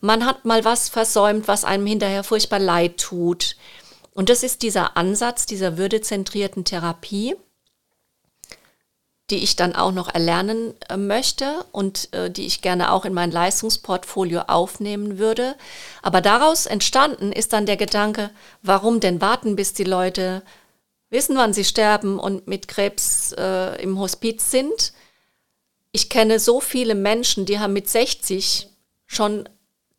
[0.00, 3.56] man hat mal was versäumt, was einem hinterher furchtbar leid tut.
[4.14, 7.36] Und das ist dieser Ansatz dieser würdezentrierten Therapie,
[9.30, 13.12] die ich dann auch noch erlernen äh, möchte und äh, die ich gerne auch in
[13.12, 15.56] mein Leistungsportfolio aufnehmen würde.
[16.02, 18.30] Aber daraus entstanden ist dann der Gedanke,
[18.62, 20.42] warum denn warten, bis die Leute
[21.10, 24.92] wissen, wann sie sterben und mit Krebs äh, im Hospiz sind.
[25.90, 28.68] Ich kenne so viele Menschen, die haben mit 60
[29.06, 29.48] schon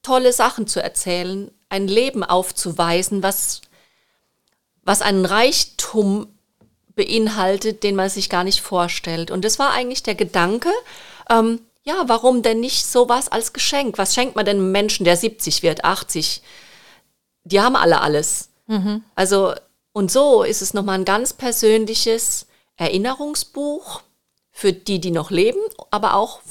[0.04, 3.62] tolle Sachen zu erzählen, ein Leben aufzuweisen, was,
[4.84, 6.37] was einen Reichtum
[6.98, 9.32] beinhaltet, den man sich gar nicht vorstellt.
[9.32, 10.70] Und das war eigentlich der Gedanke,
[11.30, 13.98] ähm, ja, warum denn nicht sowas als Geschenk?
[13.98, 16.42] Was schenkt man denn einem Menschen, der 70 wird, 80?
[17.46, 18.50] Die haben alle alles.
[18.66, 19.06] Mhm.
[19.16, 19.54] Also,
[19.94, 24.02] und so ist es nochmal ein ganz persönliches Erinnerungsbuch
[24.52, 26.42] für die, die noch leben, aber auch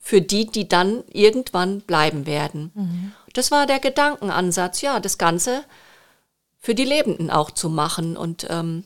[0.00, 2.72] für die, die dann irgendwann bleiben werden.
[2.74, 3.12] Mhm.
[3.34, 5.62] Das war der Gedankenansatz, ja, das Ganze
[6.58, 8.16] für die Lebenden auch zu machen.
[8.16, 8.82] Und ähm,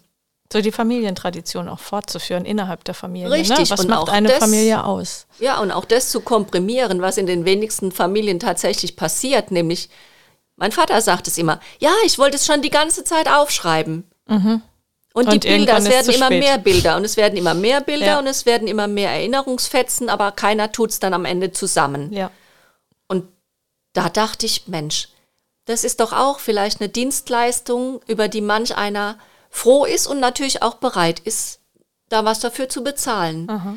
[0.53, 3.29] so die Familientradition auch fortzuführen innerhalb der Familie.
[3.29, 3.37] Ne?
[3.37, 3.59] Richtig.
[3.59, 3.71] Ne?
[3.71, 5.27] Was und macht eine das, Familie aus?
[5.39, 9.89] Ja, und auch das zu komprimieren, was in den wenigsten Familien tatsächlich passiert, nämlich
[10.57, 14.05] mein Vater sagt es immer, ja, ich wollte es schon die ganze Zeit aufschreiben.
[14.27, 14.61] Mhm.
[15.13, 16.39] Und, und, die Bilder, es werden immer spät.
[16.39, 18.19] mehr Bilder und es werden immer mehr Bilder ja.
[18.19, 22.13] und es werden immer mehr Erinnerungsfetzen, aber keiner tut es dann am Ende zusammen.
[22.13, 22.31] Ja.
[23.09, 23.27] Und
[23.95, 25.09] da dachte ich, Mensch,
[25.65, 29.19] das ist doch auch vielleicht eine Dienstleistung, über die manch einer
[29.51, 31.61] froh ist und natürlich auch bereit ist,
[32.09, 33.51] da was dafür zu bezahlen.
[33.51, 33.77] Aha.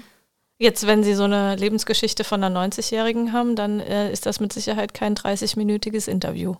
[0.60, 4.54] Jetzt, wenn Sie so eine Lebensgeschichte von einer 90-Jährigen haben, dann äh, ist das mit
[4.54, 6.56] Sicherheit kein 30-minütiges Interview.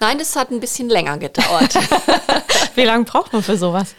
[0.00, 1.74] Nein, das hat ein bisschen länger gedauert.
[2.76, 3.94] Wie lange braucht man für sowas?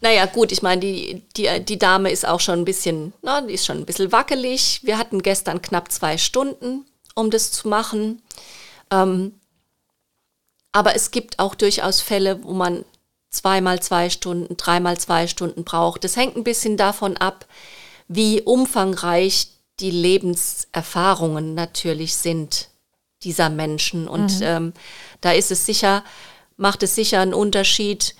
[0.00, 3.54] Naja, gut, ich meine, die, die, die Dame ist auch schon ein bisschen, na, die
[3.54, 4.80] ist schon ein bisschen wackelig.
[4.84, 8.22] Wir hatten gestern knapp zwei Stunden, um das zu machen.
[8.92, 9.32] Ähm,
[10.70, 12.84] aber es gibt auch durchaus Fälle, wo man
[13.30, 16.04] zweimal zwei Stunden, dreimal zwei Stunden braucht.
[16.04, 17.46] Das hängt ein bisschen davon ab,
[18.08, 19.48] wie umfangreich
[19.80, 22.68] die Lebenserfahrungen natürlich sind
[23.22, 24.08] dieser Menschen.
[24.08, 24.46] Und mhm.
[24.46, 24.72] ähm,
[25.20, 26.04] da ist es sicher,
[26.56, 28.14] macht es sicher einen Unterschied,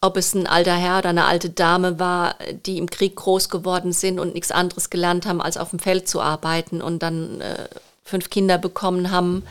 [0.00, 2.36] ob es ein alter Herr oder eine alte Dame war,
[2.66, 6.08] die im Krieg groß geworden sind und nichts anderes gelernt haben, als auf dem Feld
[6.08, 7.68] zu arbeiten und dann äh,
[8.04, 9.44] fünf Kinder bekommen haben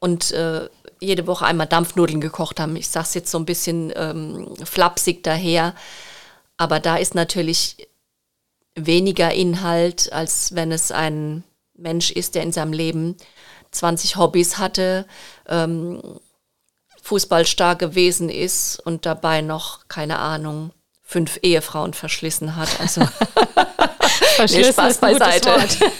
[0.00, 0.68] und äh,
[1.00, 2.76] jede Woche einmal Dampfnudeln gekocht haben.
[2.76, 5.74] Ich sage es jetzt so ein bisschen ähm, flapsig daher,
[6.56, 7.88] aber da ist natürlich
[8.74, 13.16] weniger Inhalt, als wenn es ein Mensch ist, der in seinem Leben
[13.70, 15.06] 20 Hobbys hatte,
[15.48, 16.00] ähm,
[17.02, 20.70] fußballstark gewesen ist und dabei noch, keine Ahnung,
[21.02, 22.68] fünf Ehefrauen verschlissen hat.
[22.78, 23.00] Also
[24.38, 25.50] nee, Spaß beiseite.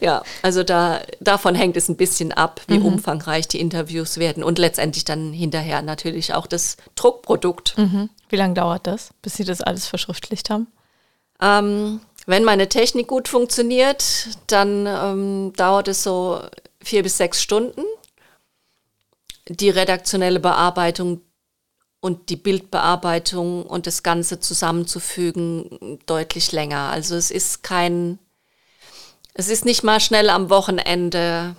[0.00, 2.86] ja, also da, davon hängt es ein bisschen ab, wie mhm.
[2.86, 7.76] umfangreich die Interviews werden und letztendlich dann hinterher natürlich auch das Druckprodukt.
[7.78, 8.10] Mhm.
[8.28, 10.66] Wie lange dauert das, bis Sie das alles verschriftlicht haben?
[11.40, 16.40] Ähm, wenn meine Technik gut funktioniert, dann ähm, dauert es so
[16.80, 17.82] vier bis sechs Stunden.
[19.48, 21.20] Die redaktionelle Bearbeitung
[22.00, 26.90] und die Bildbearbeitung und das Ganze zusammenzufügen deutlich länger.
[26.90, 28.18] Also es ist kein,
[29.36, 31.56] es ist nicht mal schnell am Wochenende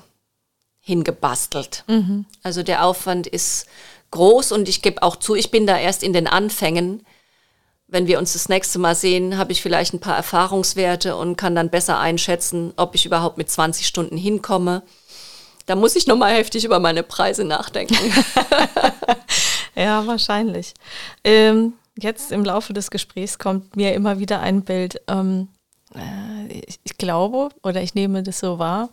[0.80, 1.84] hingebastelt.
[1.88, 2.26] Mhm.
[2.44, 3.68] Also der Aufwand ist
[4.12, 7.06] groß und ich gebe auch zu, ich bin da erst in den Anfängen
[7.88, 11.56] wenn wir uns das nächste Mal sehen, habe ich vielleicht ein paar Erfahrungswerte und kann
[11.56, 14.84] dann besser einschätzen, ob ich überhaupt mit 20 Stunden hinkomme.
[15.66, 17.96] Da muss ich nochmal heftig über meine Preise nachdenken.
[19.76, 20.74] ja, wahrscheinlich.
[21.24, 25.02] Ähm, jetzt im Laufe des Gesprächs kommt mir immer wieder ein Bild.
[25.08, 25.48] Ähm,
[25.98, 28.90] äh, ich, glaube oder ich nehme das so wahr,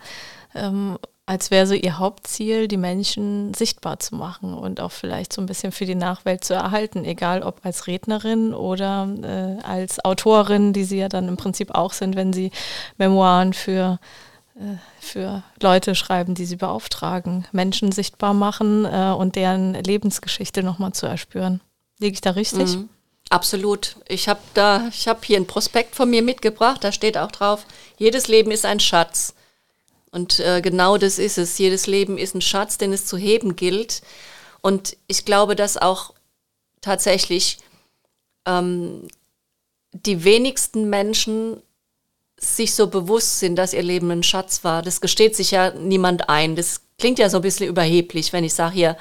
[0.54, 5.40] ähm, als wäre so ihr Hauptziel, die Menschen sichtbar zu machen und auch vielleicht so
[5.40, 10.74] ein bisschen für die Nachwelt zu erhalten, egal ob als Rednerin oder äh, als Autorin,
[10.74, 12.50] die sie ja dann im Prinzip auch sind, wenn sie
[12.98, 13.98] Memoiren für,
[14.56, 20.92] äh, für Leute schreiben, die sie beauftragen, Menschen sichtbar machen äh, und deren Lebensgeschichte nochmal
[20.92, 21.62] zu erspüren.
[22.00, 22.76] Liege ich da richtig?
[22.76, 22.90] Mhm.
[23.30, 23.96] Absolut.
[24.06, 27.66] Ich habe da, ich habe hier ein Prospekt von mir mitgebracht, da steht auch drauf,
[27.98, 29.34] jedes Leben ist ein Schatz.
[30.10, 31.58] Und äh, genau das ist es.
[31.58, 34.02] Jedes Leben ist ein Schatz, den es zu heben gilt.
[34.60, 36.14] Und ich glaube, dass auch
[36.80, 37.58] tatsächlich
[38.46, 39.08] ähm,
[39.92, 41.60] die wenigsten Menschen
[42.38, 44.82] sich so bewusst sind, dass ihr Leben ein Schatz war.
[44.82, 46.54] Das gesteht sich ja niemand ein.
[46.54, 48.96] Das klingt ja so ein bisschen überheblich, wenn ich sage hier,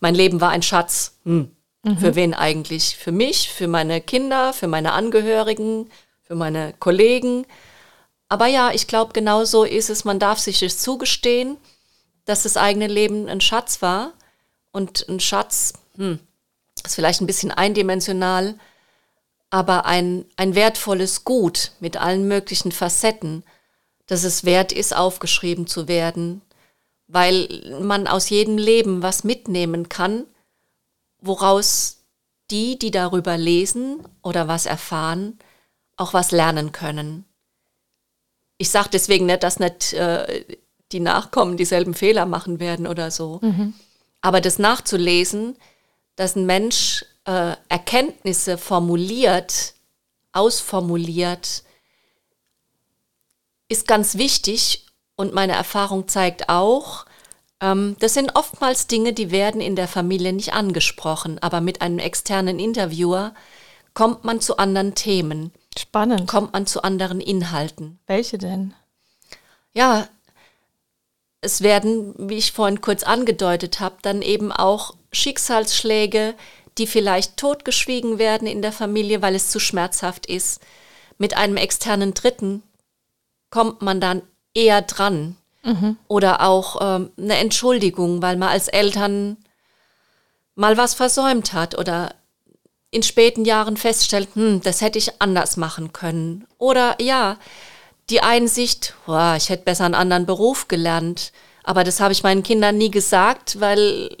[0.00, 1.18] mein Leben war ein Schatz.
[1.24, 1.50] Hm.
[1.84, 1.98] Mhm.
[1.98, 2.96] Für wen eigentlich?
[2.96, 5.90] Für mich, für meine Kinder, für meine Angehörigen,
[6.22, 7.46] für meine Kollegen.
[8.28, 10.04] Aber ja, ich glaube, genau so ist es.
[10.04, 11.58] Man darf sich es zugestehen,
[12.24, 14.12] dass das eigene Leben ein Schatz war.
[14.72, 16.18] Und ein Schatz hm,
[16.84, 18.58] ist vielleicht ein bisschen eindimensional,
[19.50, 23.44] aber ein, ein wertvolles Gut mit allen möglichen Facetten,
[24.06, 26.42] dass es wert ist, aufgeschrieben zu werden,
[27.06, 30.24] weil man aus jedem Leben was mitnehmen kann,
[31.26, 32.04] woraus
[32.50, 35.38] die, die darüber lesen oder was erfahren,
[35.96, 37.24] auch was lernen können
[38.58, 40.44] ich sage deswegen nicht, dass nicht äh,
[40.92, 43.40] die Nachkommen dieselben Fehler machen werden oder so.
[43.42, 43.74] Mhm.
[44.20, 45.56] Aber das nachzulesen,
[46.16, 49.74] dass ein Mensch äh, Erkenntnisse formuliert,
[50.32, 51.64] ausformuliert,
[53.68, 54.86] ist ganz wichtig.
[55.16, 57.06] Und meine Erfahrung zeigt auch,
[57.98, 61.38] das sind oftmals Dinge, die werden in der Familie nicht angesprochen.
[61.40, 63.34] Aber mit einem externen Interviewer
[63.94, 65.52] kommt man zu anderen Themen.
[65.78, 66.28] Spannend.
[66.28, 67.98] Kommt man zu anderen Inhalten.
[68.06, 68.74] Welche denn?
[69.72, 70.08] Ja,
[71.40, 76.34] es werden, wie ich vorhin kurz angedeutet habe, dann eben auch Schicksalsschläge,
[76.78, 80.60] die vielleicht totgeschwiegen werden in der Familie, weil es zu schmerzhaft ist.
[81.18, 82.62] Mit einem externen Dritten
[83.50, 84.22] kommt man dann
[84.54, 85.36] eher dran.
[85.64, 85.96] Mhm.
[86.08, 89.38] Oder auch ähm, eine Entschuldigung, weil man als Eltern
[90.54, 92.14] mal was versäumt hat oder
[92.90, 96.46] in späten Jahren feststellt, hm, das hätte ich anders machen können.
[96.58, 97.38] Oder ja,
[98.08, 101.32] die Einsicht, oh, ich hätte besser einen anderen Beruf gelernt.
[101.64, 104.16] Aber das habe ich meinen Kindern nie gesagt, weil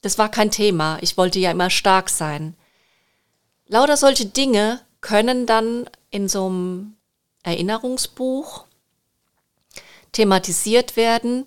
[0.00, 0.98] das war kein Thema.
[1.00, 2.54] Ich wollte ja immer stark sein.
[3.66, 6.96] Lauter solche Dinge können dann in so einem
[7.42, 8.66] Erinnerungsbuch
[10.12, 11.46] thematisiert werden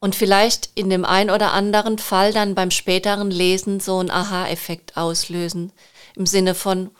[0.00, 4.96] und vielleicht in dem ein oder anderen Fall dann beim späteren Lesen so einen Aha-Effekt
[4.96, 5.72] auslösen.
[6.14, 6.90] Im Sinne von,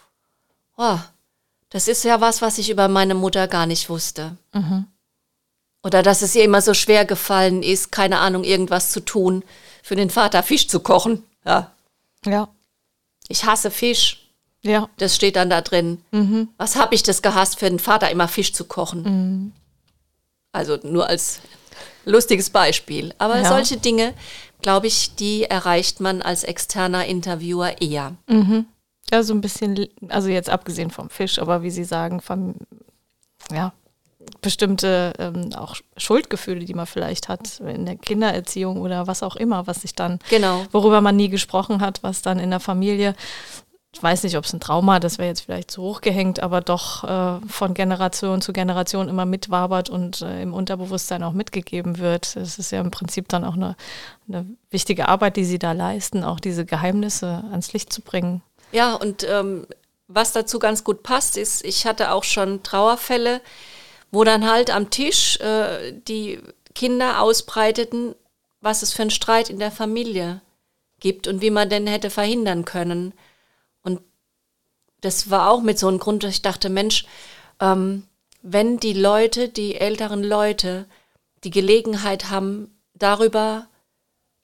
[0.77, 0.99] oh,
[1.71, 4.37] das ist ja was, was ich über meine Mutter gar nicht wusste.
[4.53, 4.87] Mhm.
[5.83, 9.45] Oder dass es ihr immer so schwer gefallen ist, keine Ahnung, irgendwas zu tun,
[9.83, 11.25] für den Vater Fisch zu kochen.
[11.45, 11.73] Ja.
[12.25, 12.49] Ja.
[13.29, 14.31] Ich hasse Fisch.
[14.63, 14.89] Ja.
[14.97, 16.03] Das steht dann da drin.
[16.11, 16.49] Mhm.
[16.57, 19.03] Was habe ich das gehasst, für den Vater immer Fisch zu kochen?
[19.03, 19.53] Mhm.
[20.55, 21.41] Also nur als
[22.05, 23.13] lustiges Beispiel.
[23.19, 23.49] Aber ja.
[23.49, 24.15] solche Dinge,
[24.63, 28.15] glaube ich, die erreicht man als externer Interviewer eher.
[28.29, 28.67] Mhm.
[29.11, 32.55] Ja, so ein bisschen, also jetzt abgesehen vom Fisch, aber wie Sie sagen, vom,
[33.53, 33.73] ja,
[34.41, 39.67] bestimmte ähm, auch Schuldgefühle, die man vielleicht hat in der Kindererziehung oder was auch immer,
[39.67, 40.65] was sich dann, genau.
[40.73, 43.15] worüber man nie gesprochen hat, was dann in der Familie
[43.95, 46.61] ich weiß nicht, ob es ein Trauma, das wäre jetzt vielleicht zu hoch gehängt, aber
[46.61, 52.35] doch äh, von Generation zu Generation immer mitwabert und äh, im Unterbewusstsein auch mitgegeben wird.
[52.35, 53.77] Es ist ja im Prinzip dann auch eine,
[54.29, 58.43] eine, wichtige Arbeit, die sie da leisten, auch diese Geheimnisse ans Licht zu bringen.
[58.73, 59.65] Ja, und ähm,
[60.09, 63.41] was dazu ganz gut passt, ist, ich hatte auch schon Trauerfälle,
[64.11, 66.41] wo dann halt am Tisch äh, die
[66.75, 68.17] Kinder ausbreiteten,
[68.61, 70.41] was es für einen Streit in der Familie
[70.99, 73.15] gibt und wie man den hätte verhindern können.
[75.05, 77.05] Das war auch mit so einem Grund, dass ich dachte, Mensch,
[77.61, 78.05] ähm,
[78.43, 80.87] wenn die Leute, die älteren Leute,
[81.45, 83.67] die Gelegenheit haben, darüber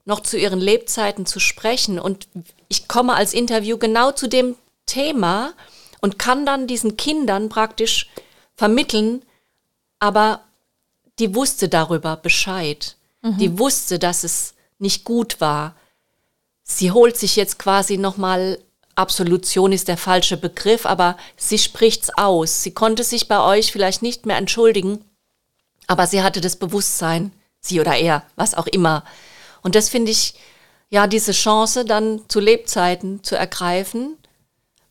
[0.05, 2.27] noch zu ihren Lebzeiten zu sprechen und
[2.67, 4.55] ich komme als Interview genau zu dem
[4.85, 5.53] Thema
[5.99, 8.09] und kann dann diesen Kindern praktisch
[8.55, 9.23] vermitteln,
[9.99, 10.41] aber
[11.19, 12.97] die wusste darüber Bescheid.
[13.21, 13.37] Mhm.
[13.37, 15.75] Die wusste, dass es nicht gut war.
[16.63, 18.59] Sie holt sich jetzt quasi nochmal
[18.95, 22.63] Absolution ist der falsche Begriff, aber sie spricht's aus.
[22.63, 25.03] Sie konnte sich bei euch vielleicht nicht mehr entschuldigen,
[25.87, 29.03] aber sie hatte das Bewusstsein, sie oder er, was auch immer.
[29.61, 30.35] Und das finde ich,
[30.89, 34.17] ja, diese Chance dann zu Lebzeiten zu ergreifen,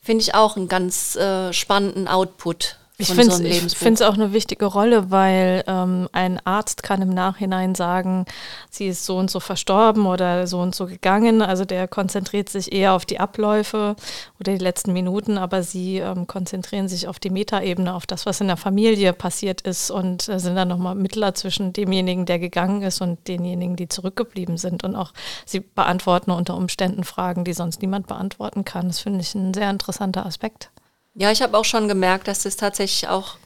[0.01, 5.11] finde ich auch einen ganz äh, spannenden Output ich finde es auch eine wichtige Rolle,
[5.11, 8.27] weil ähm, ein Arzt kann im Nachhinein sagen,
[8.71, 11.43] sie ist so und so verstorben oder so und so gegangen.
[11.43, 13.97] Also der konzentriert sich eher auf die Abläufe
[14.39, 18.41] oder die letzten Minuten, aber sie ähm, konzentrieren sich auf die Metaebene, auf das, was
[18.41, 22.83] in der Familie passiert ist und äh, sind dann nochmal Mittler zwischen demjenigen, der gegangen
[22.83, 24.85] ist und denjenigen, die zurückgeblieben sind.
[24.85, 25.13] Und auch
[25.47, 28.89] sie beantworten unter Umständen Fragen, die sonst niemand beantworten kann.
[28.89, 30.71] Das finde ich ein sehr interessanter Aspekt.
[31.15, 33.37] Ja, ich habe auch schon gemerkt, dass es tatsächlich auch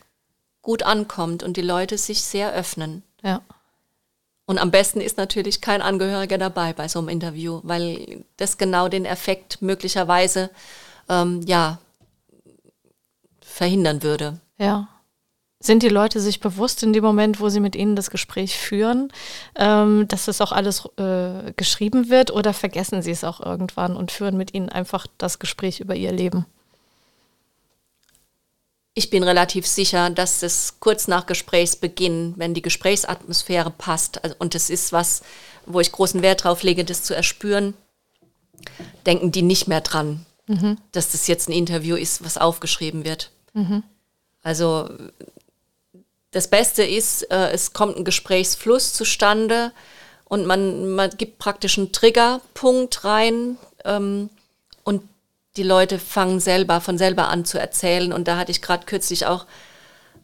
[0.62, 3.03] gut ankommt und die Leute sich sehr öffnen.
[3.23, 3.43] Ja.
[4.47, 8.89] Und am besten ist natürlich kein Angehöriger dabei bei so einem Interview, weil das genau
[8.89, 10.51] den Effekt möglicherweise
[11.09, 11.79] ähm, ja
[13.41, 14.41] verhindern würde.
[14.59, 14.89] Ja.
[15.61, 19.11] Sind die Leute sich bewusst in dem Moment, wo sie mit ihnen das Gespräch führen,
[19.57, 24.12] ähm, dass das auch alles äh, geschrieben wird oder vergessen sie es auch irgendwann und
[24.12, 26.45] führen mit ihnen einfach das Gespräch über ihr Leben?
[28.95, 34.55] Ich bin relativ sicher, dass es kurz nach Gesprächsbeginn, wenn die Gesprächsatmosphäre passt, also, und
[34.55, 35.22] das ist was,
[35.66, 37.74] wo ich großen Wert drauf lege, das zu erspüren,
[39.05, 40.78] denken die nicht mehr dran, mhm.
[40.92, 43.30] dass das jetzt ein Interview ist, was aufgeschrieben wird.
[43.53, 43.82] Mhm.
[44.45, 44.88] Also
[46.30, 49.72] das Beste ist, äh, es kommt ein Gesprächsfluss zustande
[50.24, 54.30] und man, man gibt praktisch einen Triggerpunkt rein ähm,
[54.84, 55.03] und
[55.57, 58.13] die Leute fangen selber von selber an zu erzählen.
[58.13, 59.47] Und da hatte ich gerade kürzlich auch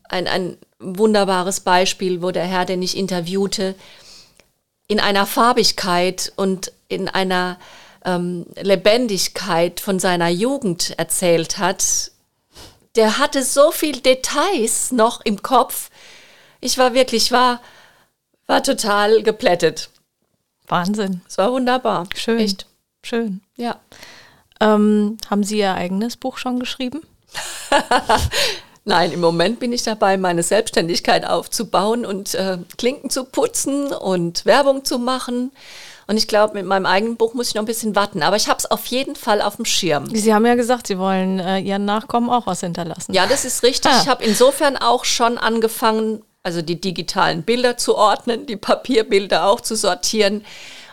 [0.08, 3.74] ein, ein wunderbares Beispiel, wo der Herr, den ich interviewte,
[4.88, 7.58] in einer Farbigkeit und in einer
[8.04, 12.10] ähm, Lebendigkeit von seiner Jugend erzählt hat.
[12.96, 15.90] Der hatte so viel Details noch im Kopf.
[16.60, 17.60] Ich war wirklich, war,
[18.46, 19.90] war total geplättet.
[20.66, 21.20] Wahnsinn.
[21.28, 22.08] Es war wunderbar.
[22.16, 22.40] Schön.
[22.40, 22.66] Echt.
[23.02, 23.40] Schön.
[23.56, 23.78] Ja.
[24.60, 27.00] Ähm, haben Sie Ihr eigenes Buch schon geschrieben?
[28.84, 34.46] Nein, im Moment bin ich dabei, meine Selbstständigkeit aufzubauen und äh, Klinken zu putzen und
[34.46, 35.52] Werbung zu machen.
[36.06, 38.22] Und ich glaube, mit meinem eigenen Buch muss ich noch ein bisschen warten.
[38.22, 40.06] Aber ich habe es auf jeden Fall auf dem Schirm.
[40.12, 43.12] Sie haben ja gesagt, Sie wollen äh, Ihren Nachkommen auch was hinterlassen.
[43.12, 43.92] Ja, das ist richtig.
[43.92, 44.00] Ah.
[44.02, 49.60] Ich habe insofern auch schon angefangen, also die digitalen Bilder zu ordnen, die Papierbilder auch
[49.60, 50.44] zu sortieren.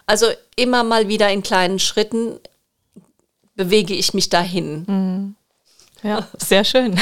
[0.05, 2.39] Also immer mal wieder in kleinen Schritten
[3.57, 4.85] bewege ich mich dahin.
[4.87, 5.35] Mhm.
[6.03, 6.97] Ja, sehr schön.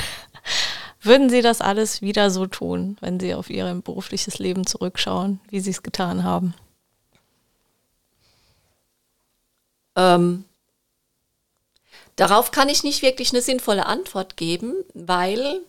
[1.02, 5.60] Würden Sie das alles wieder so tun, wenn Sie auf Ihr berufliches Leben zurückschauen, wie
[5.60, 6.56] Sie es getan haben?
[9.96, 10.46] Ähm,
[12.16, 15.62] darauf kann ich nicht wirklich eine sinnvolle Antwort geben, weil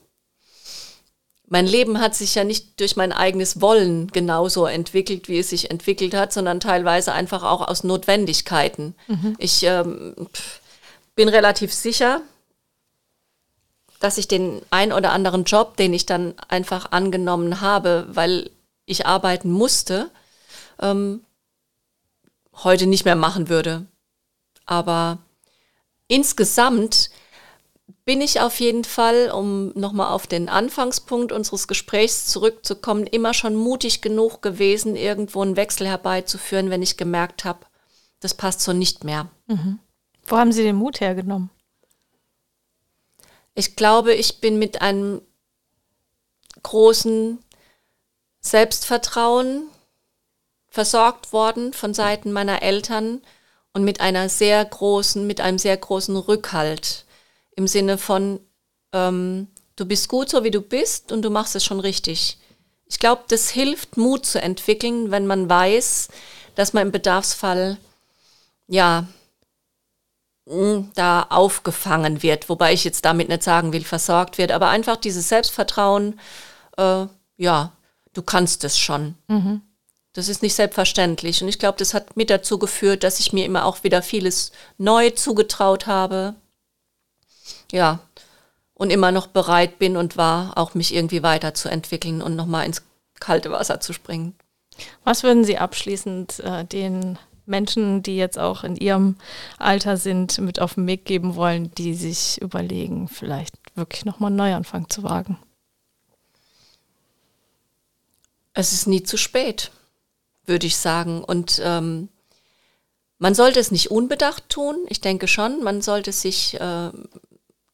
[1.48, 5.70] mein Leben hat sich ja nicht durch mein eigenes Wollen genauso entwickelt, wie es sich
[5.70, 8.94] entwickelt hat, sondern teilweise einfach auch aus Notwendigkeiten.
[9.06, 9.36] Mhm.
[9.38, 10.60] Ich ähm, pff,
[11.16, 12.20] bin relativ sicher,
[13.98, 18.50] dass ich den ein oder anderen Job, den ich dann einfach angenommen habe, weil
[18.84, 20.10] ich arbeiten musste,
[20.80, 21.24] ähm,
[22.62, 23.86] heute nicht mehr machen würde.
[24.66, 25.18] Aber
[26.08, 27.10] insgesamt
[28.04, 33.56] bin ich auf jeden Fall, um nochmal auf den Anfangspunkt unseres Gesprächs zurückzukommen, immer schon
[33.56, 37.66] mutig genug gewesen, irgendwo einen Wechsel herbeizuführen, wenn ich gemerkt habe,
[38.20, 39.28] das passt so nicht mehr.
[39.46, 39.80] Mhm.
[40.26, 41.50] Wo haben Sie den Mut hergenommen?
[43.54, 45.22] Ich glaube, ich bin mit einem
[46.62, 47.38] großen
[48.40, 49.68] Selbstvertrauen
[50.68, 53.22] versorgt worden von Seiten meiner Eltern
[53.72, 57.04] und mit einer sehr großen, mit einem sehr großen Rückhalt.
[57.58, 58.38] im Sinne von,
[58.92, 62.36] ähm, du bist gut so wie du bist und du machst es schon richtig.
[62.86, 66.08] Ich glaube, das hilft, Mut zu entwickeln, wenn man weiß,
[66.54, 67.78] dass man im Bedarfsfall
[68.68, 69.06] ja
[70.46, 75.28] da aufgefangen wird, wobei ich jetzt damit nicht sagen will, versorgt wird, aber einfach dieses
[75.28, 76.20] Selbstvertrauen,
[76.76, 77.72] äh, ja,
[78.12, 79.16] du kannst es schon.
[79.26, 79.62] Mhm.
[80.12, 81.42] Das ist nicht selbstverständlich.
[81.42, 84.52] Und ich glaube, das hat mit dazu geführt, dass ich mir immer auch wieder vieles
[84.78, 86.34] neu zugetraut habe.
[87.72, 87.98] Ja,
[88.72, 92.82] und immer noch bereit bin und war, auch mich irgendwie weiterzuentwickeln und nochmal ins
[93.18, 94.34] kalte Wasser zu springen.
[95.04, 99.16] Was würden Sie abschließend äh, den Menschen, die jetzt auch in ihrem
[99.58, 104.36] Alter sind, mit auf den Weg geben wollen, die sich überlegen, vielleicht wirklich nochmal einen
[104.36, 105.38] Neuanfang zu wagen?
[108.52, 109.70] Es ist nie zu spät,
[110.46, 111.22] würde ich sagen.
[111.22, 112.08] Und ähm,
[113.18, 114.76] man sollte es nicht unbedacht tun.
[114.88, 116.90] Ich denke schon, man sollte sich äh,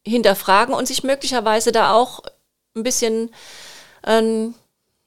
[0.05, 2.21] hinterfragen und sich möglicherweise da auch
[2.75, 3.31] ein bisschen,
[4.05, 4.55] ähm,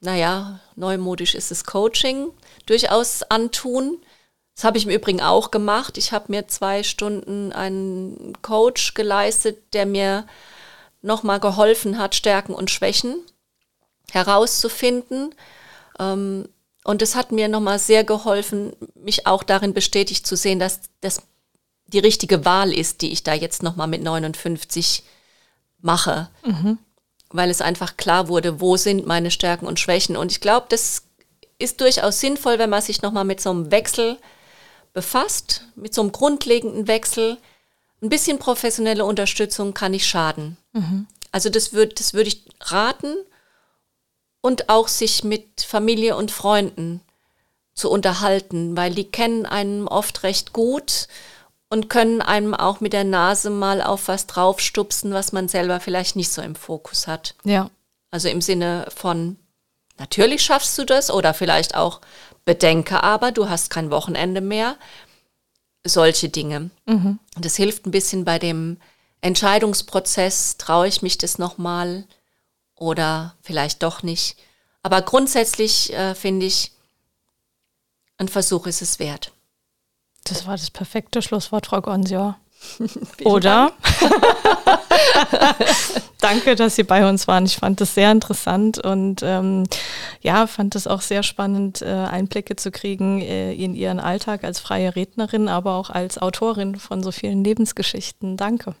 [0.00, 2.28] naja, neumodisch ist es Coaching,
[2.66, 3.98] durchaus antun.
[4.56, 5.98] Das habe ich im Übrigen auch gemacht.
[5.98, 10.26] Ich habe mir zwei Stunden einen Coach geleistet, der mir
[11.02, 13.16] nochmal geholfen hat, Stärken und Schwächen
[14.10, 15.34] herauszufinden.
[15.98, 16.48] Ähm,
[16.84, 21.20] und es hat mir nochmal sehr geholfen, mich auch darin bestätigt zu sehen, dass das
[21.88, 25.02] die richtige Wahl ist, die ich da jetzt nochmal mit 59
[25.82, 26.30] mache.
[26.44, 26.78] Mhm.
[27.28, 30.16] Weil es einfach klar wurde, wo sind meine Stärken und Schwächen.
[30.16, 31.02] Und ich glaube, das
[31.58, 34.16] ist durchaus sinnvoll, wenn man sich nochmal mit so einem Wechsel
[34.96, 37.36] befasst, mit so einem grundlegenden Wechsel.
[38.00, 40.56] Ein bisschen professionelle Unterstützung kann nicht schaden.
[40.72, 41.06] Mhm.
[41.30, 43.14] Also das würde das würd ich raten
[44.40, 47.02] und auch sich mit Familie und Freunden
[47.74, 51.08] zu unterhalten, weil die kennen einen oft recht gut
[51.68, 56.16] und können einem auch mit der Nase mal auf was draufstupsen, was man selber vielleicht
[56.16, 57.34] nicht so im Fokus hat.
[57.44, 57.68] Ja.
[58.10, 59.36] Also im Sinne von,
[59.98, 62.00] natürlich schaffst du das oder vielleicht auch,
[62.46, 64.76] bedenke aber, du hast kein Wochenende mehr.
[65.84, 66.70] Solche Dinge.
[66.86, 67.18] Mhm.
[67.34, 68.78] Und das hilft ein bisschen bei dem
[69.20, 72.06] Entscheidungsprozess, traue ich mich das nochmal
[72.74, 74.38] oder vielleicht doch nicht.
[74.82, 76.72] Aber grundsätzlich äh, finde ich,
[78.18, 79.32] ein Versuch ist es wert.
[80.24, 82.38] Das war das perfekte Schlusswort, Frau Gonsior.
[83.24, 83.72] Oder?
[86.20, 87.46] Danke, dass Sie bei uns waren.
[87.46, 89.64] Ich fand das sehr interessant und ähm,
[90.20, 94.58] ja, fand es auch sehr spannend, äh, Einblicke zu kriegen äh, in Ihren Alltag als
[94.58, 98.36] freie Rednerin, aber auch als Autorin von so vielen Lebensgeschichten.
[98.36, 98.74] Danke.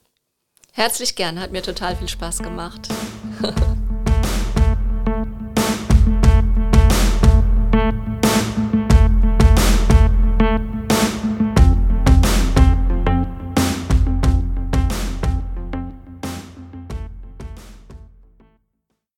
[0.72, 2.88] Herzlich gern, hat mir total viel Spaß gemacht.